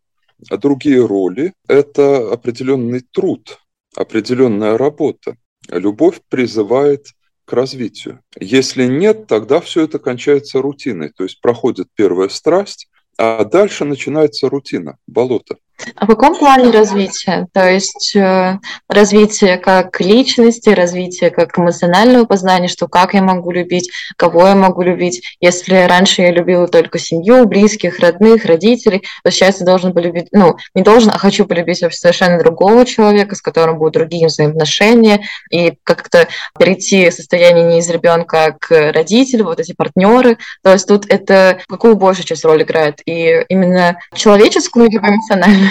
другие 0.51 1.07
роли, 1.07 1.53
это 1.69 2.33
определенный 2.33 3.01
труд, 3.13 3.59
определенная 3.97 4.79
работа. 4.79 5.37
Любовь 5.69 6.21
призывает 6.29 7.07
к 7.45 7.53
развитию. 7.53 8.21
Если 8.39 8.87
нет, 8.87 9.27
тогда 9.27 9.61
все 9.61 9.85
это 9.85 9.99
кончается 9.99 10.63
рутиной. 10.63 11.11
То 11.11 11.25
есть 11.25 11.41
проходит 11.41 11.89
первая 11.95 12.29
страсть, 12.29 12.89
а 13.19 13.45
дальше 13.45 13.85
начинается 13.85 14.49
рутина, 14.49 14.97
болото. 15.07 15.57
А 15.97 16.05
в 16.05 16.09
каком 16.09 16.37
плане 16.37 16.71
развития? 16.71 17.49
То 17.53 17.69
есть 17.69 18.15
э, 18.17 18.59
развитие 18.89 19.59
как 19.59 20.01
личности, 20.01 20.71
развитие 20.71 21.31
как 21.31 21.59
эмоционального 21.59 22.25
познания, 22.25 22.69
что 22.69 22.89
как 22.89 23.15
я 23.15 23.23
могу 23.23 23.51
любить, 23.51 23.91
кого 24.17 24.47
я 24.47 24.55
могу 24.55 24.83
любить. 24.83 25.37
Если 25.41 25.75
раньше 25.75 26.23
я 26.23 26.31
любила 26.31 26.69
только 26.69 26.99
семью, 26.99 27.47
близких, 27.47 27.99
родных, 27.99 28.45
родителей, 28.45 29.03
то 29.25 29.31
сейчас 29.31 29.61
я 29.61 29.67
должен 29.67 29.93
полюбить, 29.93 30.29
ну, 30.33 30.57
не 30.75 30.83
должен, 30.83 31.11
а 31.11 31.19
хочу 31.19 31.45
полюбить 31.45 31.83
вообще 31.83 31.99
совершенно 31.99 32.39
другого 32.39 32.87
человека, 32.87 33.35
с 33.35 33.43
которым 33.43 33.79
будут 33.79 33.95
другие 33.95 34.29
взаимоотношения, 34.29 35.23
и 35.51 35.75
как-то 35.85 36.29
перейти 36.59 37.11
в 37.11 37.15
состояние 37.15 37.65
не 37.65 37.79
из 37.81 37.91
ребенка 37.91 38.57
к 38.59 38.93
родителю, 38.93 39.45
вот 39.45 39.61
эти 39.61 39.73
партнеры. 39.73 40.39
То 40.63 40.73
есть 40.73 40.87
тут 40.87 41.07
это 41.07 41.61
какую 41.69 41.97
большую 41.97 42.27
часть 42.27 42.45
роль 42.45 42.63
играет? 42.63 43.01
И 43.07 43.45
именно 43.49 43.99
человеческую 44.15 44.89
либо 44.91 45.09
эмоциональную? 45.09 45.64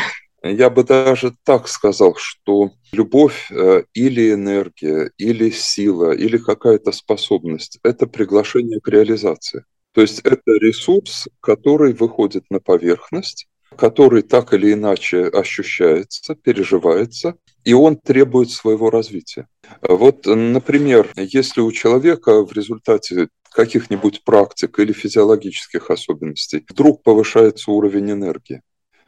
Я 0.43 0.69
бы 0.69 0.83
даже 0.83 1.33
так 1.45 1.69
сказал, 1.69 2.15
что 2.17 2.71
любовь 2.91 3.50
э, 3.50 3.83
или 3.93 4.33
энергия, 4.33 5.12
или 5.17 5.50
сила, 5.50 6.12
или 6.12 6.38
какая-то 6.38 6.91
способность– 6.91 7.79
это 7.83 8.07
приглашение 8.07 8.81
к 8.81 8.89
реализации. 8.89 9.63
То 9.93 10.01
есть 10.01 10.19
это 10.19 10.51
ресурс, 10.59 11.29
который 11.39 11.93
выходит 11.93 12.43
на 12.50 12.59
поверхность, 12.59 13.47
который 13.77 14.21
так 14.21 14.53
или 14.53 14.73
иначе 14.73 15.27
ощущается, 15.27 16.35
переживается, 16.35 17.35
и 17.63 17.73
он 17.73 17.97
требует 17.97 18.50
своего 18.50 18.89
развития. 18.89 19.47
Вот, 19.81 20.25
например, 20.25 21.09
если 21.15 21.62
у 21.62 21.71
человека 21.71 22.43
в 22.43 22.51
результате 22.51 23.29
каких-нибудь 23.50 24.23
практик 24.25 24.77
или 24.79 24.91
физиологических 24.91 25.89
особенностей 25.89 26.65
вдруг 26.67 27.01
повышается 27.03 27.71
уровень 27.71 28.12
энергии, 28.12 28.62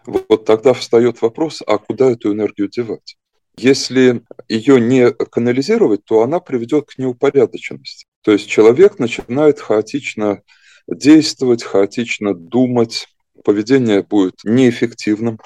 вот 0.05 0.45
тогда 0.45 0.73
встает 0.73 1.21
вопрос, 1.21 1.61
а 1.65 1.77
куда 1.77 2.11
эту 2.11 2.33
энергию 2.33 2.69
девать? 2.69 3.17
Если 3.57 4.21
ее 4.49 4.81
не 4.81 5.11
канализировать, 5.11 6.03
то 6.03 6.21
она 6.21 6.39
приведет 6.39 6.87
к 6.87 6.97
неупорядоченности. 6.97 8.05
То 8.21 8.31
есть 8.31 8.49
человек 8.49 8.99
начинает 8.99 9.59
хаотично 9.59 10.41
действовать, 10.87 11.63
хаотично 11.63 12.33
думать, 12.33 13.07
поведение 13.43 14.03
будет 14.03 14.35
неэффективным, 14.43 15.39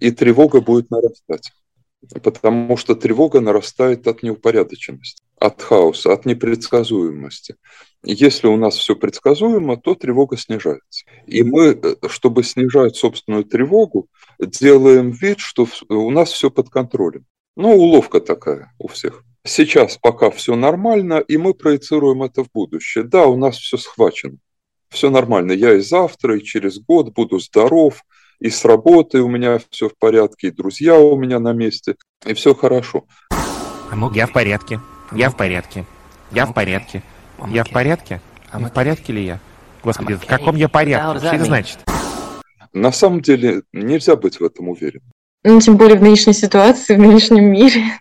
и 0.00 0.10
тревога 0.10 0.60
будет 0.60 0.90
нарастать. 0.90 1.52
Потому 2.22 2.76
что 2.76 2.94
тревога 2.94 3.40
нарастает 3.40 4.06
от 4.06 4.22
неупорядоченности, 4.22 5.22
от 5.38 5.62
хаоса, 5.62 6.12
от 6.12 6.26
непредсказуемости. 6.26 7.56
Если 8.04 8.46
у 8.46 8.56
нас 8.56 8.76
все 8.76 8.94
предсказуемо, 8.96 9.76
то 9.76 9.94
тревога 9.94 10.36
снижается. 10.36 11.06
И 11.26 11.42
мы, 11.42 11.78
э, 11.82 12.08
чтобы 12.08 12.42
снижать 12.42 12.96
собственную 12.96 13.44
тревогу, 13.44 14.08
делаем 14.38 15.10
вид, 15.10 15.40
что 15.40 15.66
у 15.88 16.10
нас 16.10 16.30
все 16.30 16.50
под 16.50 16.68
контролем. 16.68 17.24
Ну, 17.56 17.74
уловка 17.74 18.20
такая 18.20 18.72
у 18.78 18.88
всех. 18.88 19.24
Сейчас 19.46 19.98
пока 20.00 20.30
все 20.30 20.56
нормально, 20.56 21.18
и 21.18 21.36
мы 21.36 21.54
проецируем 21.54 22.22
это 22.22 22.44
в 22.44 22.48
будущее. 22.52 23.04
Да, 23.04 23.26
у 23.26 23.36
нас 23.36 23.56
все 23.56 23.76
схвачено. 23.76 24.38
Все 24.88 25.10
нормально. 25.10 25.52
Я 25.52 25.74
и 25.74 25.80
завтра, 25.80 26.38
и 26.38 26.42
через 26.42 26.78
год 26.78 27.12
буду 27.12 27.38
здоров, 27.38 28.02
и 28.44 28.50
с 28.50 28.62
работой 28.66 29.22
у 29.22 29.28
меня 29.28 29.58
все 29.70 29.88
в 29.88 29.96
порядке, 29.98 30.48
и 30.48 30.50
друзья 30.50 30.98
у 30.98 31.16
меня 31.16 31.38
на 31.38 31.54
месте, 31.54 31.96
и 32.26 32.34
все 32.34 32.54
хорошо. 32.54 33.06
Я 34.12 34.26
в 34.26 34.32
порядке. 34.32 34.80
Я 35.12 35.30
в 35.30 35.36
порядке. 35.36 35.86
Я 36.30 36.44
в 36.44 36.52
порядке. 36.52 37.02
Я 37.48 37.64
в 37.64 37.70
порядке? 37.70 38.20
В 38.52 38.68
порядке 38.68 39.12
ли 39.14 39.24
я? 39.24 39.40
Господи, 39.82 40.16
в 40.16 40.26
каком 40.26 40.56
я 40.56 40.68
порядке? 40.68 41.20
Что 41.20 41.36
это 41.36 41.44
значит? 41.46 41.78
На 42.74 42.92
самом 42.92 43.22
деле 43.22 43.62
нельзя 43.72 44.14
быть 44.14 44.38
в 44.38 44.44
этом 44.44 44.68
уверен. 44.68 45.00
Ну, 45.42 45.58
тем 45.62 45.78
более 45.78 45.96
в 45.96 46.02
нынешней 46.02 46.34
ситуации, 46.34 46.96
в 46.96 46.98
нынешнем 46.98 47.44
мире. 47.44 47.98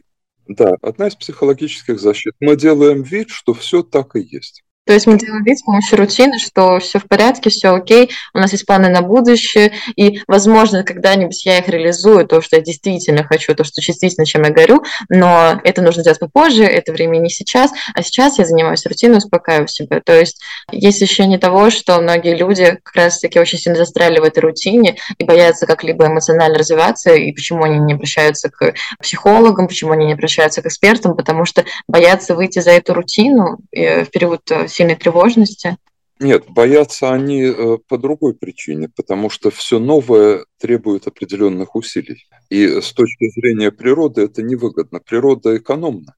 Да, 0.50 0.74
одна 0.82 1.08
из 1.08 1.16
психологических 1.16 2.02
защит. 2.02 2.34
Мы 2.42 2.58
делаем 2.58 3.02
вид, 3.02 3.30
что 3.30 3.54
все 3.54 3.82
так 3.82 4.18
и 4.18 4.20
есть. 4.20 4.63
То 4.86 4.94
есть 4.94 5.08
мы 5.08 5.18
делаем 5.18 5.44
вид 5.44 5.60
с 5.60 5.64
помощью 5.64 5.98
рутины, 5.98 6.40
что 6.40 6.80
все 6.80 7.00
в 7.00 7.08
порядке, 7.08 7.50
все 7.50 7.70
окей, 7.70 8.12
у 8.34 8.40
нас 8.40 8.52
есть 8.52 8.66
планы 8.66 8.90
на 8.90 9.02
будущее, 9.02 9.72
и, 9.96 10.22
возможно, 10.28 10.84
когда-нибудь 10.84 11.46
я 11.46 11.60
их 11.60 11.70
реализую, 11.70 12.28
то, 12.28 12.42
что 12.42 12.58
я 12.58 12.62
действительно 12.62 13.24
хочу, 13.24 13.56
то, 13.56 13.64
что 13.64 13.82
действительно, 13.82 14.26
чем 14.26 14.44
я 14.44 14.50
горю, 14.50 14.84
но 15.08 15.62
это 15.64 15.82
нужно 15.82 16.04
делать 16.04 16.20
попозже, 16.20 16.66
это 16.66 16.92
время 16.92 17.18
не 17.20 17.30
сейчас, 17.30 17.72
а 17.94 18.04
сейчас 18.04 18.40
я 18.40 18.46
занимаюсь 18.46 18.86
рутиной, 18.86 19.20
успокаиваю 19.20 19.70
себя. 19.70 20.02
То 20.04 20.20
есть 20.20 20.42
есть 20.70 21.02
ощущение 21.02 21.40
того, 21.40 21.70
что 21.70 22.02
многие 22.02 22.36
люди 22.36 22.78
как 22.84 22.96
раз-таки 22.96 23.40
очень 23.40 23.60
сильно 23.60 23.78
застряли 23.78 24.20
в 24.20 24.24
этой 24.24 24.40
рутине 24.40 24.98
и 25.18 25.24
боятся 25.24 25.66
как-либо 25.66 26.08
эмоционально 26.08 26.58
развиваться, 26.58 27.14
и 27.14 27.32
почему 27.32 27.64
они 27.64 27.80
не 27.80 27.94
обращаются 27.94 28.50
к 28.50 28.74
психологам, 29.00 29.70
почему 29.70 29.94
они 29.94 30.08
не 30.08 30.14
обращаются 30.14 30.62
к 30.62 30.66
экспертам, 30.66 31.16
потому 31.16 31.46
что 31.46 31.64
боятся 31.88 32.36
выйти 32.36 32.60
за 32.60 32.72
эту 32.72 32.94
рутину 32.94 33.60
в 33.72 34.06
период 34.08 34.42
э, 34.52 34.68
сильной 34.74 34.96
тревожности? 34.96 35.78
Нет, 36.20 36.46
боятся 36.48 37.12
они 37.12 37.44
э, 37.44 37.78
по 37.88 37.98
другой 37.98 38.36
причине, 38.36 38.88
потому 38.88 39.30
что 39.30 39.50
все 39.52 39.80
новое 39.80 40.46
требует 40.60 41.08
определенных 41.08 41.76
усилий. 41.76 42.28
И 42.50 42.82
с 42.82 42.94
точки 42.94 43.30
зрения 43.32 43.72
природы 43.72 44.22
это 44.22 44.42
невыгодно. 44.42 45.00
Природа 45.00 45.58
экономна. 45.58 46.16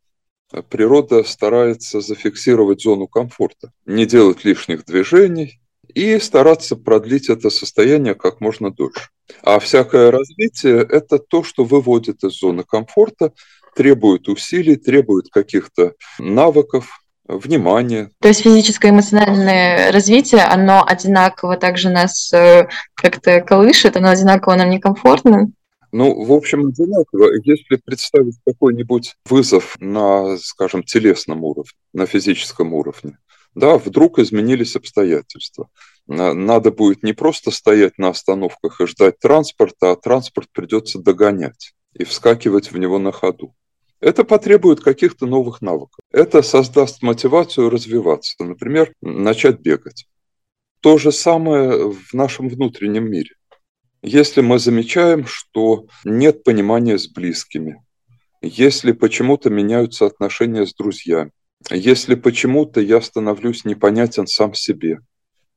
Природа 0.69 1.23
старается 1.23 2.01
зафиксировать 2.01 2.81
зону 2.81 3.07
комфорта, 3.07 3.71
не 3.85 4.05
делать 4.05 4.45
лишних 4.45 4.85
движений 4.85 5.59
и 5.93 6.19
стараться 6.19 6.75
продлить 6.75 7.29
это 7.29 7.49
состояние 7.49 8.15
как 8.15 8.41
можно 8.41 8.71
дольше. 8.71 9.09
А 9.41 9.59
всякое 9.59 10.11
развитие– 10.11 10.85
это 10.89 11.17
то, 11.17 11.43
что 11.43 11.63
выводит 11.63 12.23
из 12.23 12.39
зоны 12.39 12.63
комфорта, 12.63 13.33
требует 13.75 14.27
усилий, 14.27 14.75
требует 14.75 15.29
каких-то 15.29 15.95
навыков, 16.19 17.04
внимание. 17.27 18.09
То 18.19 18.27
есть 18.27 18.41
физическое 18.41 18.89
и 18.89 18.91
эмоциональное 18.91 19.91
развитие, 19.91 20.43
оно 20.43 20.83
одинаково 20.85 21.57
также 21.57 21.89
нас 21.89 22.31
э, 22.33 22.67
как-то 22.93 23.41
колышет, 23.41 23.97
оно 23.97 24.09
одинаково 24.09 24.55
нам 24.55 24.69
некомфортно? 24.69 25.51
Ну, 25.91 26.25
в 26.25 26.33
общем, 26.33 26.67
одинаково. 26.67 27.35
Если 27.43 27.77
представить 27.83 28.37
какой-нибудь 28.45 29.15
вызов 29.29 29.77
на, 29.79 30.37
скажем, 30.37 30.83
телесном 30.83 31.43
уровне, 31.43 31.71
на 31.93 32.05
физическом 32.05 32.73
уровне, 32.73 33.17
да, 33.53 33.77
вдруг 33.77 34.19
изменились 34.19 34.75
обстоятельства. 34.75 35.69
Надо 36.07 36.71
будет 36.71 37.01
не 37.03 37.13
просто 37.13 37.49
стоять 37.49 37.97
на 37.97 38.09
остановках 38.09 38.81
и 38.81 38.85
ждать 38.85 39.19
транспорта, 39.19 39.91
а 39.91 39.95
транспорт 39.95 40.49
придется 40.51 40.99
догонять 40.99 41.73
и 41.93 42.03
вскакивать 42.03 42.71
в 42.71 42.77
него 42.77 42.99
на 42.99 43.11
ходу. 43.11 43.55
Это 44.05 44.23
потребует 44.23 44.81
каких-то 44.81 45.25
новых 45.25 45.63
навыков. 45.63 45.99
Это 46.11 46.43
создаст 46.43 47.01
мотивацию 47.01 47.71
развиваться. 47.71 48.35
Например, 48.37 48.93
начать 49.01 49.61
бегать. 49.61 50.05
То 50.79 50.99
же 50.99 51.11
самое 51.11 51.89
в 51.91 52.13
нашем 52.13 52.47
внутреннем 52.47 53.09
мире. 53.09 53.31
Если 54.03 54.41
мы 54.41 54.59
замечаем, 54.59 55.25
что 55.25 55.87
нет 56.03 56.43
понимания 56.43 56.99
с 56.99 57.07
близкими, 57.07 57.83
если 58.43 58.91
почему-то 58.91 59.49
меняются 59.49 60.05
отношения 60.05 60.67
с 60.67 60.75
друзьями, 60.75 61.31
если 61.71 62.13
почему-то 62.13 62.81
я 62.81 63.01
становлюсь 63.01 63.65
непонятен 63.65 64.27
сам 64.27 64.53
себе, 64.53 64.99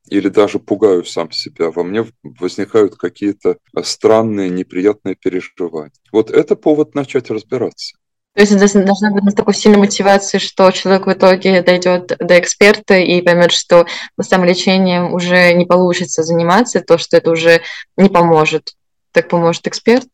или 0.07 0.27
даже 0.29 0.57
пугаю 0.57 1.05
сам 1.05 1.29
себя, 1.29 1.69
во 1.69 1.83
мне 1.83 2.03
возникают 2.23 2.95
какие-то 2.95 3.59
странные, 3.83 4.49
неприятные 4.49 5.13
переживания. 5.13 5.93
Вот 6.11 6.31
это 6.31 6.55
повод 6.55 6.95
начать 6.95 7.29
разбираться. 7.29 7.99
То 8.35 8.41
есть 8.41 8.57
должна 8.57 9.11
быть 9.11 9.35
такой 9.35 9.53
сильной 9.53 9.79
мотивации, 9.79 10.37
что 10.37 10.71
человек 10.71 11.07
в 11.07 11.11
итоге 11.11 11.61
дойдет 11.61 12.15
до 12.19 12.39
эксперта 12.39 12.97
и 12.97 13.21
поймет, 13.21 13.51
что 13.51 13.85
самолечением 14.21 15.13
уже 15.13 15.53
не 15.53 15.65
получится 15.65 16.23
заниматься, 16.23 16.81
то, 16.81 16.97
что 16.97 17.17
это 17.17 17.31
уже 17.31 17.61
не 17.97 18.09
поможет. 18.09 18.75
Так 19.11 19.27
поможет 19.27 19.67
эксперт? 19.67 20.07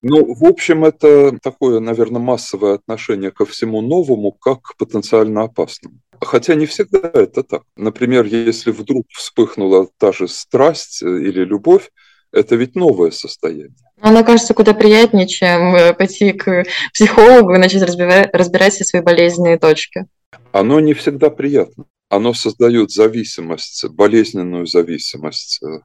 Ну, 0.00 0.34
в 0.34 0.44
общем, 0.44 0.84
это 0.84 1.36
такое, 1.42 1.80
наверное, 1.80 2.20
массовое 2.20 2.74
отношение 2.74 3.32
ко 3.32 3.44
всему 3.44 3.80
новому, 3.80 4.32
как 4.32 4.62
к 4.62 4.76
потенциально 4.76 5.42
опасному. 5.42 5.98
Хотя 6.20 6.54
не 6.54 6.66
всегда 6.66 7.10
это 7.12 7.42
так. 7.42 7.62
Например, 7.76 8.24
если 8.24 8.70
вдруг 8.70 9.06
вспыхнула 9.10 9.88
та 9.98 10.12
же 10.12 10.28
страсть 10.28 11.02
или 11.02 11.44
любовь, 11.44 11.90
это 12.32 12.56
ведь 12.56 12.74
новое 12.74 13.10
состояние. 13.10 13.74
Она 14.00 14.22
кажется 14.22 14.54
куда 14.54 14.74
приятнее, 14.74 15.26
чем 15.26 15.74
э, 15.74 15.92
пойти 15.94 16.32
к 16.32 16.64
психологу 16.92 17.54
и 17.54 17.58
начать 17.58 17.82
разбирать, 17.82 18.30
разбирать 18.32 18.74
все 18.74 18.84
свои 18.84 19.02
болезненные 19.02 19.58
точки. 19.58 20.06
Оно 20.52 20.80
не 20.80 20.94
всегда 20.94 21.30
приятно. 21.30 21.86
Оно 22.10 22.32
создает 22.32 22.90
зависимость, 22.90 23.84
болезненную 23.88 24.66
зависимость, 24.66 25.60
э, 25.62 25.80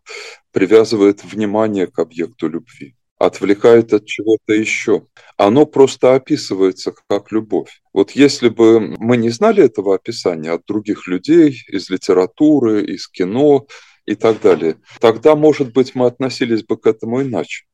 привязывает 0.51 1.23
внимание 1.23 1.88
к 1.88 1.99
объекту 1.99 2.47
любви, 2.47 2.95
отвлекает 3.17 3.93
от 3.93 4.06
чего-то 4.06 4.53
еще. 4.53 5.08
Оно 5.38 5.65
просто 5.65 6.15
описывается 6.15 6.93
как 7.10 7.32
любовь. 7.32 7.82
Вот 7.93 8.12
если 8.12 8.49
бы 8.49 8.79
мы 8.79 9.17
не 9.17 9.32
знали 9.32 9.63
этого 9.63 9.95
описания 9.95 10.51
от 10.51 10.65
других 10.65 11.08
людей, 11.08 11.62
из 11.67 11.89
литературы, 11.89 12.86
из 12.86 13.08
кино, 13.08 13.67
и 14.05 14.15
так 14.15 14.41
далее, 14.41 14.77
тогда, 14.99 15.35
может 15.35 15.73
быть, 15.73 15.95
мы 15.95 16.07
относились 16.07 16.63
бы 16.63 16.77
к 16.77 16.85
этому 16.85 17.21
иначе. 17.21 17.65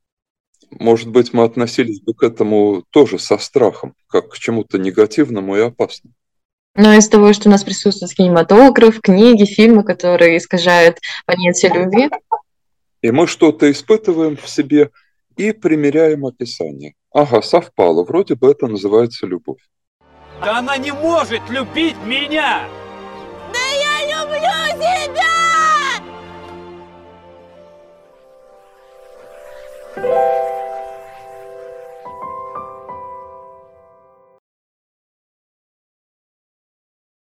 Может 0.71 1.09
быть, 1.09 1.33
мы 1.33 1.43
относились 1.43 2.01
бы 2.01 2.13
к 2.13 2.21
этому 2.23 2.83
тоже 2.91 3.17
со 3.17 3.37
страхом, 3.37 3.95
как 4.07 4.29
к 4.29 4.37
чему-то 4.37 4.77
негативному 4.77 5.55
и 5.57 5.61
опасному. 5.61 6.13
Но 6.75 6.93
из 6.93 7.09
того, 7.09 7.33
что 7.33 7.49
у 7.49 7.51
нас 7.51 7.63
присутствует 7.63 8.13
кинематограф, 8.13 9.01
книги, 9.01 9.45
фильмы, 9.45 9.83
которые 9.83 10.37
искажают 10.37 10.99
понятие 11.25 11.73
любви. 11.73 12.09
И 13.01 13.11
мы 13.11 13.27
что-то 13.27 13.69
испытываем 13.71 14.37
в 14.37 14.47
себе 14.47 14.91
и 15.35 15.51
примеряем 15.51 16.25
описание. 16.25 16.93
Ага, 17.11 17.41
совпало, 17.41 18.03
вроде 18.03 18.35
бы 18.35 18.51
это 18.51 18.67
называется 18.67 19.25
любовь. 19.25 19.61
Да 20.41 20.59
она 20.59 20.77
не 20.77 20.93
может 20.93 21.41
любить 21.49 21.97
меня! 22.05 22.67
Да 23.51 23.59
я 23.59 24.23
люблю 24.23 24.81
тебя! 24.81 25.28
Bye. 30.01 30.38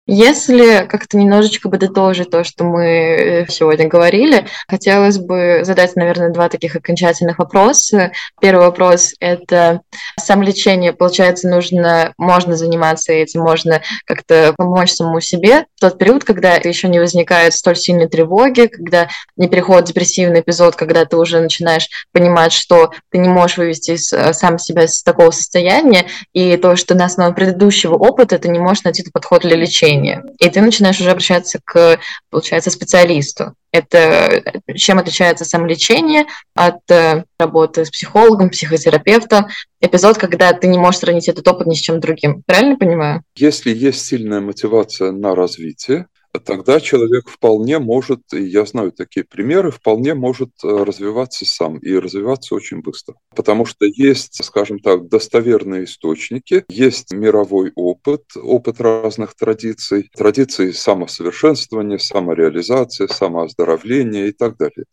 Если 0.08 0.86
как-то 0.86 1.16
немножечко 1.16 1.68
подытожить 1.68 2.30
то, 2.30 2.44
что 2.44 2.62
мы 2.62 2.84
э, 2.84 3.46
сегодня 3.48 3.88
говорили, 3.88 4.46
хотелось 4.68 5.18
бы 5.18 5.62
задать, 5.64 5.96
наверное, 5.96 6.30
два 6.30 6.48
таких 6.48 6.76
окончательных 6.76 7.40
вопроса. 7.40 8.12
Первый 8.40 8.66
вопрос— 8.66 9.14
это 9.20 9.80
самолечение. 10.16 10.92
Получается, 10.92 11.48
нужно, 11.48 12.14
можно 12.18 12.56
заниматься 12.56 13.12
этим, 13.12 13.40
можно 13.40 13.82
как-то 14.04 14.54
помочь 14.56 14.92
самому 14.92 15.20
себе 15.20 15.66
в 15.74 15.80
тот 15.80 15.98
период, 15.98 16.22
когда 16.22 16.54
еще 16.54 16.86
не 16.86 17.00
возникает 17.00 17.52
столь 17.52 17.74
сильной 17.74 18.08
тревоги, 18.08 18.66
когда 18.66 19.08
не 19.36 19.48
переходит 19.48 19.86
депрессивный 19.86 20.38
эпизод, 20.38 20.76
когда 20.76 21.04
ты 21.04 21.16
уже 21.16 21.40
начинаешь 21.40 21.88
понимать, 22.12 22.52
что 22.52 22.92
ты 23.10 23.18
не 23.18 23.28
можешь 23.28 23.56
вывести 23.56 23.96
э, 24.14 24.32
сам 24.32 24.60
себя 24.60 24.84
из 24.84 25.02
такого 25.02 25.32
состояния, 25.32 26.06
и 26.32 26.56
то, 26.58 26.76
что 26.76 26.94
на 26.94 27.06
основе 27.06 27.34
предыдущего 27.34 27.94
опыта 27.96 28.38
ты 28.38 28.48
не 28.48 28.60
можешь 28.60 28.84
найти 28.84 29.04
подход 29.12 29.42
для 29.42 29.56
лечения 29.56 29.95
лечения. 29.96 30.24
И 30.38 30.48
ты 30.48 30.60
начинаешь 30.60 31.00
уже 31.00 31.10
обращаться 31.10 31.60
к, 31.64 31.98
получается, 32.30 32.70
специалисту. 32.70 33.54
Это 33.72 34.42
чем 34.74 34.98
отличается 34.98 35.44
самолечение 35.44 36.26
от 36.54 36.90
э, 36.90 37.24
работы 37.38 37.84
с 37.84 37.90
психологом, 37.90 38.50
психотерапевтом. 38.50 39.48
Эпизод, 39.80 40.18
когда 40.18 40.52
ты 40.52 40.66
не 40.68 40.78
можешь 40.78 41.00
сравнить 41.00 41.28
этот 41.28 41.46
опыт 41.46 41.66
ни 41.66 41.74
с 41.74 41.78
чем 41.78 42.00
другим. 42.00 42.42
Правильно 42.46 42.76
понимаю? 42.76 43.22
Если 43.36 43.74
есть 43.74 44.06
сильная 44.06 44.40
мотивация 44.40 45.12
на 45.12 45.34
развитие, 45.34 46.06
тогда 46.38 46.80
человек 46.80 47.28
вполне 47.28 47.78
может, 47.78 48.20
и 48.32 48.42
я 48.42 48.64
знаю 48.66 48.92
такие 48.92 49.24
примеры, 49.24 49.70
вполне 49.70 50.14
может 50.14 50.50
э, 50.62 50.68
развиваться 50.68 51.44
сам 51.44 51.78
и 51.78 51.94
развиваться 51.94 52.54
очень 52.54 52.80
быстро. 52.80 53.14
Потому 53.34 53.64
что 53.64 53.86
есть, 53.86 54.42
скажем 54.44 54.78
так, 54.78 55.08
достоверные 55.08 55.84
источники, 55.84 56.64
есть 56.68 57.12
мировой 57.12 57.72
опыт, 57.74 58.24
опыт 58.36 58.80
разных 58.80 59.34
традиций, 59.34 60.10
традиции 60.16 60.70
самосовершенствования, 60.70 61.98
самореализации, 61.98 63.06
самооздоровления 63.06 64.26
и 64.26 64.32
так 64.32 64.56
далее. 64.56 64.86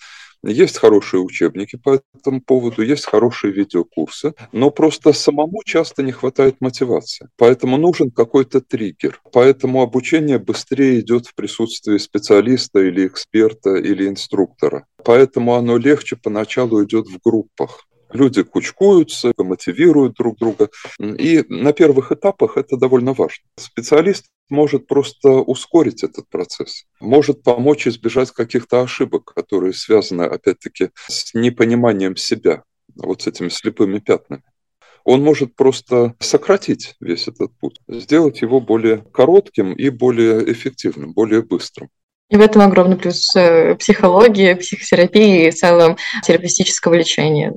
Есть 0.43 0.77
хорошие 0.77 1.21
учебники 1.21 1.77
по 1.77 2.01
этому 2.13 2.41
поводу, 2.41 2.81
есть 2.81 3.05
хорошие 3.05 3.53
видеокурсы, 3.53 4.33
но 4.51 4.71
просто 4.71 5.13
самому 5.13 5.63
часто 5.63 6.03
не 6.03 6.11
хватает 6.11 6.57
мотивации. 6.59 7.29
Поэтому 7.37 7.77
нужен 7.77 8.11
какой-то 8.11 8.59
триггер. 8.59 9.21
Поэтому 9.31 9.81
обучение 9.81 10.39
быстрее 10.39 10.99
идет 10.99 11.27
в 11.27 11.35
присутствии 11.35 11.97
специалиста 11.97 12.79
или 12.79 13.07
эксперта 13.07 13.75
или 13.75 14.07
инструктора. 14.07 14.85
Поэтому 15.05 15.55
оно 15.55 15.77
легче 15.77 16.17
поначалу 16.17 16.83
идет 16.83 17.07
в 17.07 17.19
группах 17.23 17.85
Люди 18.13 18.43
кучкуются, 18.43 19.33
мотивируют 19.37 20.15
друг 20.15 20.37
друга. 20.37 20.69
И 20.99 21.43
на 21.49 21.73
первых 21.73 22.11
этапах 22.11 22.57
это 22.57 22.77
довольно 22.77 23.13
важно. 23.13 23.43
Специалист 23.57 24.25
может 24.49 24.87
просто 24.87 25.29
ускорить 25.29 26.03
этот 26.03 26.29
процесс, 26.29 26.85
может 26.99 27.43
помочь 27.43 27.87
избежать 27.87 28.31
каких-то 28.31 28.81
ошибок, 28.81 29.33
которые 29.33 29.73
связаны, 29.73 30.23
опять-таки, 30.23 30.89
с 31.07 31.33
непониманием 31.33 32.15
себя, 32.15 32.63
вот 32.95 33.23
с 33.23 33.27
этими 33.27 33.49
слепыми 33.49 33.99
пятнами 33.99 34.43
он 35.05 35.21
может 35.21 35.55
просто 35.55 36.15
сократить 36.19 36.95
весь 36.99 37.27
этот 37.27 37.51
путь, 37.59 37.79
сделать 37.87 38.41
его 38.41 38.59
более 38.59 39.03
коротким 39.13 39.73
и 39.73 39.89
более 39.89 40.49
эффективным, 40.51 41.13
более 41.13 41.41
быстрым. 41.41 41.89
И 42.29 42.37
в 42.37 42.41
этом 42.41 42.61
огромный 42.61 42.95
плюс 42.95 43.35
э, 43.35 43.75
психологии, 43.75 44.53
психотерапии 44.53 45.47
и 45.47 45.51
в 45.51 45.55
целом 45.55 45.97
терапевтического 46.23 46.93
лечения. 46.93 47.53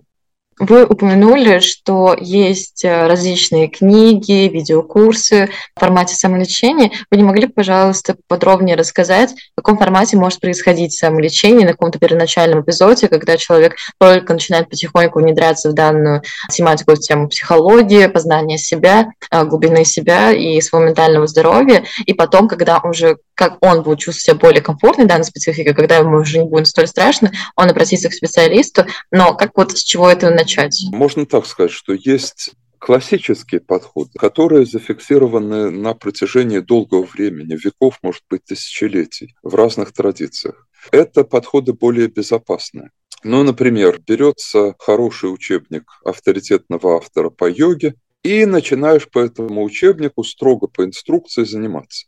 Вы 0.58 0.86
упомянули, 0.86 1.58
что 1.58 2.16
есть 2.18 2.82
э, 2.82 3.06
различные 3.06 3.68
книги, 3.68 4.48
видеокурсы 4.48 5.50
в 5.74 5.80
формате 5.80 6.14
самолечения. 6.14 6.92
Вы 7.10 7.18
не 7.18 7.24
могли, 7.24 7.46
пожалуйста, 7.46 8.16
подробнее 8.26 8.74
рассказать, 8.74 9.32
в 9.32 9.56
каком 9.56 9.76
формате 9.76 10.16
может 10.16 10.40
происходить 10.40 10.94
самолечение 10.94 11.66
на 11.66 11.72
каком-то 11.72 11.98
первоначальном 11.98 12.62
эпизоде, 12.62 13.08
когда 13.08 13.36
человек 13.36 13.74
только 14.00 14.32
начинает 14.32 14.70
потихоньку 14.70 15.20
внедряться 15.20 15.68
в 15.68 15.74
данную 15.74 16.22
тематику, 16.50 16.92
в 16.92 17.00
тему 17.00 17.28
психологии, 17.28 18.06
познания 18.06 18.56
себя, 18.56 19.10
э, 19.30 19.44
глубины 19.44 19.84
себя 19.84 20.32
и 20.32 20.58
своего 20.62 20.88
ментального 20.88 21.26
здоровья, 21.26 21.84
и 22.06 22.14
потом, 22.14 22.48
когда 22.48 22.78
уже 22.82 23.18
как 23.34 23.58
он 23.60 23.82
будет 23.82 23.98
чувствовать 23.98 24.24
себя 24.24 24.34
более 24.36 24.62
комфортно 24.62 25.04
в 25.04 25.08
данной 25.08 25.24
специфике, 25.24 25.74
когда 25.74 25.96
ему 25.96 26.16
уже 26.16 26.38
не 26.38 26.48
будет 26.48 26.68
столь 26.68 26.86
страшно, 26.86 27.30
он 27.54 27.68
обратится 27.68 28.08
к 28.08 28.14
специалисту. 28.14 28.86
Но 29.10 29.34
как 29.34 29.50
вот 29.54 29.72
с 29.76 29.82
чего 29.82 30.10
это 30.10 30.30
начать? 30.30 30.45
Можно 30.92 31.26
так 31.26 31.46
сказать, 31.46 31.72
что 31.72 31.92
есть 31.92 32.52
классические 32.78 33.60
подходы, 33.60 34.10
которые 34.18 34.66
зафиксированы 34.66 35.70
на 35.70 35.94
протяжении 35.94 36.58
долгого 36.60 37.04
времени, 37.04 37.56
веков, 37.56 37.98
может 38.02 38.22
быть, 38.30 38.44
тысячелетий, 38.44 39.34
в 39.42 39.54
разных 39.54 39.92
традициях. 39.92 40.68
Это 40.92 41.24
подходы 41.24 41.72
более 41.72 42.08
безопасные. 42.08 42.90
Ну, 43.24 43.42
например, 43.42 44.00
берется 44.06 44.74
хороший 44.78 45.32
учебник 45.32 45.84
авторитетного 46.04 46.96
автора 46.96 47.30
по 47.30 47.50
йоге, 47.50 47.94
и 48.26 48.44
начинаешь 48.44 49.08
по 49.08 49.20
этому 49.20 49.62
учебнику 49.62 50.24
строго 50.24 50.66
по 50.66 50.84
инструкции 50.84 51.44
заниматься. 51.44 52.06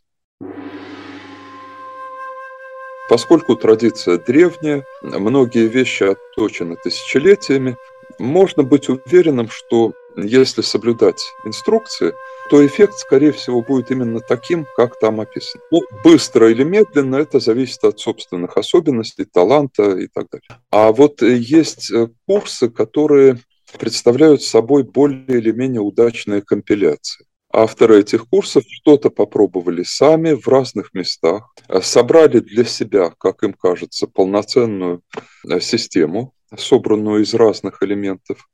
Поскольку 3.09 3.55
традиция 3.55 4.17
древняя, 4.17 4.83
многие 5.01 5.67
вещи 5.67 6.03
отточены 6.03 6.75
тысячелетиями, 6.75 7.77
можно 8.19 8.63
быть 8.63 8.89
уверенным, 8.89 9.49
что 9.49 9.93
если 10.15 10.61
соблюдать 10.61 11.21
инструкции, 11.45 12.13
то 12.49 12.65
эффект, 12.65 12.95
скорее 12.97 13.31
всего, 13.31 13.61
будет 13.61 13.91
именно 13.91 14.19
таким, 14.19 14.65
как 14.75 14.99
там 14.99 15.21
описано. 15.21 15.63
Ну, 15.71 15.81
быстро 16.03 16.49
или 16.49 16.63
медленно, 16.63 17.17
это 17.17 17.39
зависит 17.39 17.83
от 17.83 17.99
собственных 17.99 18.57
особенностей, 18.57 19.25
таланта 19.25 19.91
и 19.91 20.07
так 20.07 20.27
далее. 20.31 20.61
А 20.71 20.91
вот 20.91 21.21
есть 21.21 21.91
э, 21.91 22.09
курсы, 22.25 22.69
которые 22.69 23.39
представляют 23.77 24.41
собой 24.41 24.83
более 24.83 25.37
или 25.37 25.51
менее 25.51 25.81
удачные 25.81 26.41
компиляции. 26.41 27.25
Авторы 27.51 28.01
этих 28.01 28.27
курсов 28.27 28.63
что-то 28.69 29.09
попробовали 29.09 29.81
сами 29.81 30.33
в 30.33 30.47
разных 30.47 30.93
местах, 30.93 31.51
э, 31.67 31.81
собрали 31.81 32.39
для 32.39 32.63
себя, 32.63 33.11
как 33.17 33.43
им 33.43 33.53
кажется, 33.53 34.05
полноценную 34.05 35.01
э, 35.49 35.59
систему, 35.59 36.33
собранную 36.55 37.23
из 37.23 37.33
разных 37.33 37.81
элементов, 37.81 38.47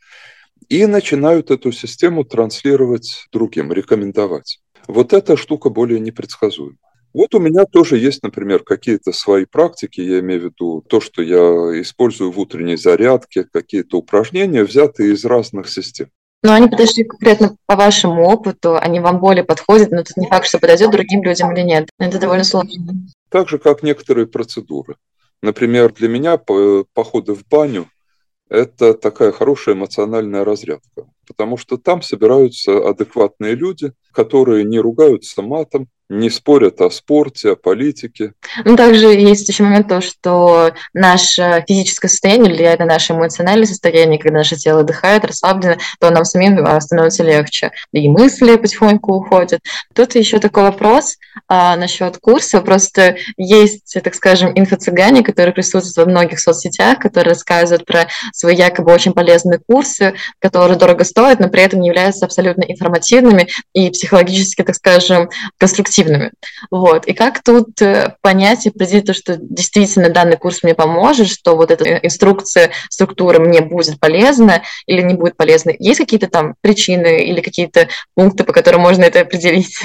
и 0.69 0.85
начинают 0.85 1.51
эту 1.51 1.73
систему 1.73 2.23
транслировать 2.23 3.27
другим, 3.33 3.73
рекомендовать. 3.73 4.59
Вот 4.87 5.11
эта 5.11 5.35
штука 5.35 5.69
более 5.69 5.99
непредсказуема. 5.99 6.77
Вот 7.13 7.33
у 7.35 7.39
меня 7.39 7.65
тоже 7.65 7.97
есть, 7.97 8.23
например, 8.23 8.63
какие-то 8.63 9.11
свои 9.11 9.45
практики, 9.45 10.01
я 10.01 10.19
имею 10.19 10.41
в 10.41 10.43
виду 10.45 10.83
то, 10.87 11.01
что 11.01 11.21
я 11.21 11.81
использую 11.81 12.31
в 12.31 12.39
утренней 12.39 12.75
зарядке, 12.77 13.45
какие-то 13.45 13.97
упражнения, 13.97 14.63
взятые 14.63 15.13
из 15.13 15.23
разных 15.25 15.69
систем. 15.69 16.09
Но 16.43 16.53
они 16.53 16.67
подошли 16.67 17.03
конкретно 17.03 17.55
по 17.65 17.75
вашему 17.75 18.23
опыту, 18.23 18.77
они 18.77 18.99
вам 18.99 19.19
более 19.19 19.43
подходят, 19.43 19.91
но 19.91 20.03
тут 20.03 20.15
не 20.17 20.27
факт, 20.27 20.45
что 20.45 20.59
подойдет 20.59 20.91
другим 20.91 21.23
людям 21.23 21.51
или 21.53 21.61
нет. 21.61 21.89
Это 21.97 22.19
довольно 22.19 22.43
сложно. 22.43 22.93
Так 23.29 23.49
же, 23.49 23.57
как 23.57 23.81
некоторые 23.81 24.27
процедуры. 24.27 24.95
Например, 25.41 25.91
для 25.91 26.07
меня 26.07 26.37
походы 26.37 27.33
в 27.33 27.45
баню– 27.47 27.89
это 28.49 28.93
такая 28.93 29.31
хорошая 29.31 29.73
эмоциональная 29.75 30.45
разрядка, 30.45 31.07
потому 31.27 31.57
что 31.57 31.77
там 31.77 32.01
собираются 32.03 32.87
адекватные 32.87 33.55
люди, 33.55 33.93
которые 34.11 34.63
не 34.63 34.79
ругаются 34.79 35.41
матом, 35.41 35.87
не 36.09 36.29
спорят 36.29 36.81
о 36.81 36.91
спорте, 36.91 37.51
о 37.51 37.55
политике. 37.55 38.33
Ну, 38.63 38.75
также 38.75 39.07
есть 39.07 39.49
еще 39.49 39.63
момент 39.63 39.87
то, 39.87 40.01
что 40.01 40.71
наше 40.93 41.63
физическое 41.67 42.09
состояние 42.09 42.53
влияет 42.53 42.79
на 42.79 42.85
наше 42.85 43.13
эмоциональное 43.13 43.65
состояние, 43.65 44.19
когда 44.19 44.39
наше 44.39 44.55
тело 44.55 44.81
отдыхает, 44.81 45.25
расслаблено, 45.25 45.77
то 45.99 46.11
нам 46.11 46.23
самим 46.23 46.63
а, 46.65 46.79
становится 46.79 47.23
легче. 47.23 47.71
И 47.91 48.07
мысли 48.07 48.55
потихоньку 48.55 49.15
уходят. 49.15 49.61
Тут 49.95 50.13
еще 50.15 50.39
такой 50.39 50.63
вопрос 50.63 51.17
а, 51.47 51.75
насчет 51.75 52.17
курса. 52.17 52.61
Просто 52.61 53.15
есть, 53.37 53.97
так 54.03 54.13
скажем, 54.13 54.51
инфо-цыгане, 54.53 55.23
которые 55.23 55.53
присутствуют 55.53 55.97
во 55.97 56.11
многих 56.11 56.39
соцсетях, 56.39 56.99
которые 56.99 57.31
рассказывают 57.31 57.85
про 57.85 58.07
свои 58.31 58.55
якобы 58.55 58.93
очень 58.93 59.13
полезные 59.13 59.59
курсы, 59.67 60.13
которые 60.39 60.77
дорого 60.77 61.03
стоят, 61.03 61.39
но 61.39 61.49
при 61.49 61.63
этом 61.63 61.81
не 61.81 61.87
являются 61.87 62.25
абсолютно 62.25 62.63
информативными 62.63 63.47
и 63.73 63.89
психологически, 63.89 64.61
так 64.61 64.75
скажем, 64.75 65.29
конструктивными 65.57 65.94
эффективными. 65.95 66.31
Вот. 66.71 67.05
И 67.05 67.13
как 67.13 67.43
тут 67.43 67.81
э, 67.81 68.15
понять 68.21 68.65
и 68.65 68.69
определить 68.69 69.05
то, 69.05 69.13
что 69.13 69.37
действительно 69.37 70.09
данный 70.09 70.37
курс 70.37 70.63
мне 70.63 70.73
поможет, 70.73 71.27
что 71.27 71.55
вот 71.55 71.71
эта 71.71 71.97
инструкция, 71.97 72.71
структура 72.89 73.39
мне 73.39 73.61
будет 73.61 73.99
полезна 73.99 74.61
или 74.85 75.01
не 75.01 75.13
будет 75.13 75.37
полезна? 75.37 75.73
Есть 75.79 75.99
какие-то 75.99 76.27
там 76.27 76.55
причины 76.61 77.23
или 77.25 77.41
какие-то 77.41 77.87
пункты, 78.13 78.43
по 78.43 78.53
которым 78.53 78.81
можно 78.81 79.03
это 79.03 79.21
определить? 79.21 79.77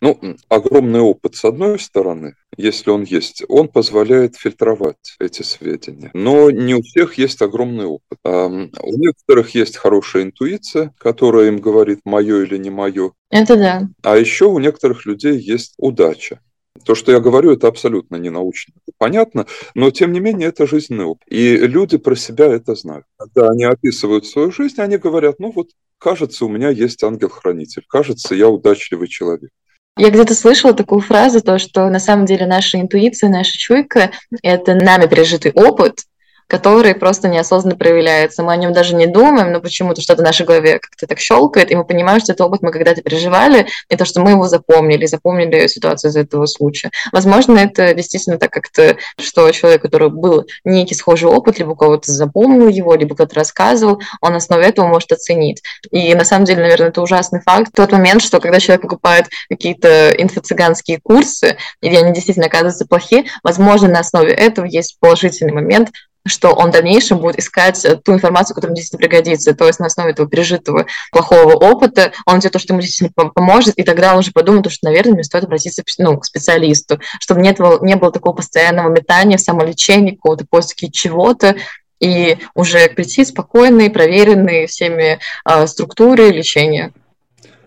Ну, 0.00 0.18
огромный 0.48 1.00
опыт, 1.00 1.36
с 1.36 1.44
одной 1.44 1.78
стороны, 1.78 2.34
если 2.56 2.90
он 2.90 3.02
есть, 3.04 3.42
он 3.48 3.68
позволяет 3.68 4.36
фильтровать 4.36 5.16
эти 5.18 5.42
сведения. 5.42 6.10
Но 6.14 6.50
не 6.50 6.74
у 6.74 6.82
всех 6.82 7.18
есть 7.18 7.42
огромный 7.42 7.86
опыт. 7.86 8.18
У 8.24 8.96
некоторых 8.98 9.54
есть 9.54 9.76
хорошая 9.76 10.24
интуиция, 10.24 10.94
которая 10.98 11.48
им 11.48 11.58
говорит, 11.58 12.00
мое 12.04 12.42
или 12.42 12.56
не 12.56 12.70
мое. 12.70 13.12
Это 13.30 13.56
да. 13.56 13.88
А 14.02 14.16
еще 14.16 14.46
у 14.46 14.58
некоторых 14.58 15.06
людей 15.06 15.38
есть 15.38 15.74
удача. 15.78 16.40
То, 16.84 16.94
что 16.94 17.10
я 17.10 17.20
говорю, 17.20 17.52
это 17.52 17.68
абсолютно 17.68 18.16
не 18.16 18.30
научно. 18.30 18.74
Понятно, 18.98 19.46
но 19.74 19.90
тем 19.90 20.12
не 20.12 20.20
менее 20.20 20.48
это 20.48 20.66
жизненный 20.66 21.06
опыт. 21.06 21.26
И 21.28 21.56
люди 21.56 21.96
про 21.96 22.14
себя 22.14 22.46
это 22.46 22.74
знают. 22.74 23.06
Когда 23.16 23.48
они 23.50 23.64
описывают 23.64 24.26
свою 24.26 24.52
жизнь, 24.52 24.80
они 24.80 24.98
говорят, 24.98 25.40
ну 25.40 25.50
вот, 25.50 25.70
кажется, 25.98 26.44
у 26.44 26.48
меня 26.48 26.68
есть 26.68 27.02
ангел-хранитель, 27.02 27.84
кажется, 27.88 28.34
я 28.34 28.48
удачливый 28.48 29.08
человек. 29.08 29.50
Я 29.98 30.10
где-то 30.10 30.34
слышала 30.34 30.74
такую 30.74 31.00
фразу, 31.00 31.40
то, 31.40 31.58
что 31.58 31.88
на 31.88 31.98
самом 31.98 32.26
деле 32.26 32.46
наша 32.46 32.78
интуиция, 32.80 33.30
наша 33.30 33.52
чуйка— 33.52 34.10
это 34.42 34.74
нами 34.74 35.06
пережитый 35.06 35.52
опыт, 35.52 36.00
который 36.46 36.94
просто 36.94 37.28
неосознанно 37.28 37.76
проявляется. 37.76 38.42
Мы 38.42 38.52
о 38.52 38.56
нем 38.56 38.72
даже 38.72 38.94
не 38.94 39.06
думаем, 39.06 39.52
но 39.52 39.60
почему-то 39.60 40.00
что-то 40.00 40.22
в 40.22 40.24
нашей 40.24 40.46
голове 40.46 40.78
как-то 40.78 41.06
так 41.06 41.18
щелкает, 41.18 41.70
и 41.70 41.76
мы 41.76 41.84
понимаем, 41.84 42.20
что 42.20 42.32
этот 42.32 42.46
опыт 42.46 42.62
мы 42.62 42.70
когда-то 42.70 43.02
переживали, 43.02 43.66
и 43.88 43.96
то, 43.96 44.04
что 44.04 44.20
мы 44.20 44.30
его 44.30 44.46
запомнили, 44.46 45.06
запомнили 45.06 45.66
ситуацию 45.66 46.10
из 46.10 46.16
этого 46.16 46.46
случая. 46.46 46.90
Возможно, 47.12 47.58
это 47.58 47.94
действительно 47.94 48.38
так 48.38 48.50
как-то, 48.50 48.96
что 49.18 49.50
человек, 49.50 49.82
который 49.82 50.10
был 50.10 50.46
некий 50.64 50.94
схожий 50.94 51.28
опыт, 51.28 51.58
либо 51.58 51.74
кого-то 51.74 52.12
запомнил 52.12 52.68
его, 52.68 52.94
либо 52.94 53.14
кто-то 53.14 53.34
рассказывал, 53.34 54.00
он 54.20 54.32
на 54.32 54.36
основе 54.36 54.64
этого 54.64 54.86
может 54.86 55.12
оценить. 55.12 55.62
И 55.90 56.14
на 56.14 56.24
самом 56.24 56.44
деле, 56.44 56.62
наверное, 56.62 56.88
это 56.88 57.02
ужасный 57.02 57.40
факт. 57.40 57.72
Тот 57.74 57.92
момент, 57.92 58.22
что 58.22 58.40
когда 58.40 58.60
человек 58.60 58.82
покупает 58.82 59.26
какие-то 59.48 60.10
инфо-цыганские 60.10 61.00
курсы, 61.02 61.56
или 61.80 61.96
они 61.96 62.12
действительно 62.12 62.46
оказываются 62.46 62.86
плохие, 62.86 63.24
возможно, 63.42 63.88
на 63.88 64.00
основе 64.00 64.32
этого 64.32 64.66
есть 64.66 64.98
положительный 65.00 65.52
момент, 65.52 65.90
что 66.26 66.52
он 66.52 66.70
в 66.70 66.72
дальнейшем 66.72 67.18
будет 67.18 67.38
искать 67.38 67.84
э, 67.84 67.96
ту 67.96 68.12
информацию, 68.12 68.54
которая 68.54 68.72
ему 68.72 68.76
действительно 68.76 69.08
пригодится. 69.08 69.54
То 69.54 69.66
есть 69.66 69.80
на 69.80 69.86
основе 69.86 70.10
этого 70.10 70.28
пережитого 70.28 70.86
плохого 71.12 71.54
опыта 71.54 72.12
он 72.26 72.34
найдет 72.34 72.52
то, 72.52 72.58
что 72.58 72.72
ему 72.72 72.82
действительно 72.82 73.30
поможет, 73.30 73.74
и 73.78 73.82
тогда 73.82 74.12
он 74.12 74.18
уже 74.18 74.32
подумает, 74.32 74.70
что, 74.70 74.86
наверное, 74.88 75.14
мне 75.14 75.24
стоит 75.24 75.44
обратиться 75.44 75.82
ну, 75.98 76.18
к 76.18 76.24
специалисту, 76.24 77.00
чтобы 77.20 77.40
не 77.40 77.52
было, 77.52 77.82
не 77.82 77.96
было 77.96 78.12
такого 78.12 78.34
постоянного 78.34 78.88
метания, 78.90 79.38
самолечения, 79.38 80.12
какого-то 80.12 80.46
поиски 80.48 80.90
чего-то, 80.90 81.56
и 82.00 82.38
уже 82.54 82.88
прийти 82.88 83.24
спокойный, 83.24 83.90
проверенный 83.90 84.66
всеми 84.66 85.18
э, 85.48 85.66
структуры 85.66 86.30
лечения. 86.30 86.92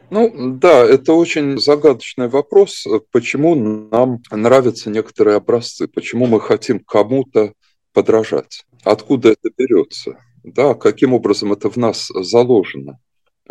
Ну 0.10 0.32
да, 0.36 0.84
это 0.84 1.14
очень 1.14 1.60
загадочный 1.60 2.30
вопрос, 2.30 2.86
почему 3.12 3.54
нам 3.92 4.22
нравятся 4.32 4.90
некоторые 4.90 5.38
образцы, 5.38 5.88
почему 5.88 6.26
мы 6.26 6.42
хотим 6.42 6.80
кому-то 6.80 7.54
подражать. 7.94 8.66
Откуда 8.84 9.30
это 9.30 9.50
берется? 9.58 10.18
да, 10.44 10.74
каким 10.74 11.14
образом 11.14 11.54
это 11.54 11.70
в 11.70 11.78
нас 11.78 12.08
заложено, 12.14 13.00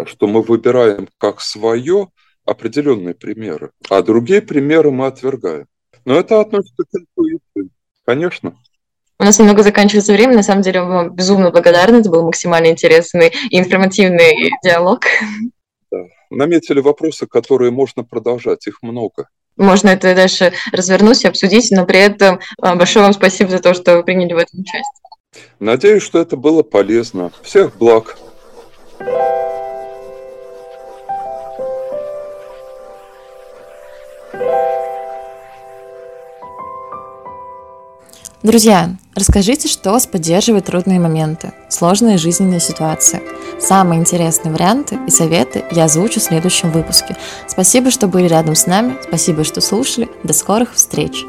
что 0.05 0.27
мы 0.27 0.43
выбираем 0.43 1.09
как 1.19 1.41
свое 1.41 2.09
определенные 2.45 3.15
примеры, 3.15 3.71
а 3.89 4.03
другие 4.03 4.43
примеры 4.43 4.91
мы 4.91 5.07
отвергаем. 5.07 5.67
Но 6.05 6.15
это 6.15 6.41
относится 6.41 6.85
к 6.85 6.95
интуиции, 6.95 7.71
конечно. 8.05 8.57
У 9.21 9.25
нас 9.25 9.39
немного 9.39 9.65
заканчивается 9.65 10.13
время. 10.13 10.37
На 10.37 10.45
самом 10.45 10.63
деле, 10.63 10.83
вам 10.83 11.13
безумно 11.13 11.51
благодарна. 11.51 11.97
Это 11.97 12.09
был 12.09 12.25
максимально 12.25 12.69
интересный 12.69 13.33
и 13.51 13.59
информативный 13.59 14.53
диалог. 14.63 15.01
Да. 15.91 16.05
Наметили 16.31 16.79
вопросы, 16.81 17.27
которые 17.27 17.73
можно 17.73 18.05
продолжать. 18.05 18.69
Их 18.69 18.81
много. 18.81 19.29
Можно 19.59 19.91
это 19.91 20.15
дальше 20.15 20.53
развернуть 20.73 21.25
и 21.25 21.29
обсудить, 21.29 21.71
но 21.71 21.85
при 21.85 21.99
этом 21.99 22.41
а, 22.63 22.77
большое 22.77 23.05
вам 23.05 23.13
спасибо 23.13 23.51
за 23.51 23.59
то, 23.59 23.75
что 23.75 23.97
вы 23.97 24.05
приняли 24.05 24.33
в 24.33 24.39
этом 24.39 24.61
участие. 24.61 24.83
Надеюсь, 25.61 26.03
что 26.03 26.21
это 26.21 26.37
было 26.37 26.63
полезно. 26.63 27.33
Всех 27.43 27.77
благ. 27.77 28.17
Друзья, 38.45 38.95
расскажите, 39.17 39.67
что 39.67 39.91
вас 39.91 40.07
поддерживает 40.07 40.67
трудные 40.67 41.01
моменты, 41.01 41.53
сложные 41.69 42.19
жизненные 42.19 42.61
ситуации. 42.61 43.21
Самые 43.59 43.99
интересные 43.99 44.53
варианты 44.53 44.97
и 45.09 45.11
советы 45.11 45.65
я 45.73 45.85
озвучу 45.85 46.21
в 46.21 46.23
следующем 46.23 46.71
выпуске. 46.71 47.17
Спасибо, 47.49 47.91
что 47.91 48.07
были 48.07 48.29
рядом 48.29 48.55
с 48.55 48.67
нами, 48.67 48.97
спасибо, 49.03 49.43
что 49.43 49.61
слушали. 49.61 50.09
До 50.23 50.33
скорых 50.33 50.75
встреч! 50.75 51.25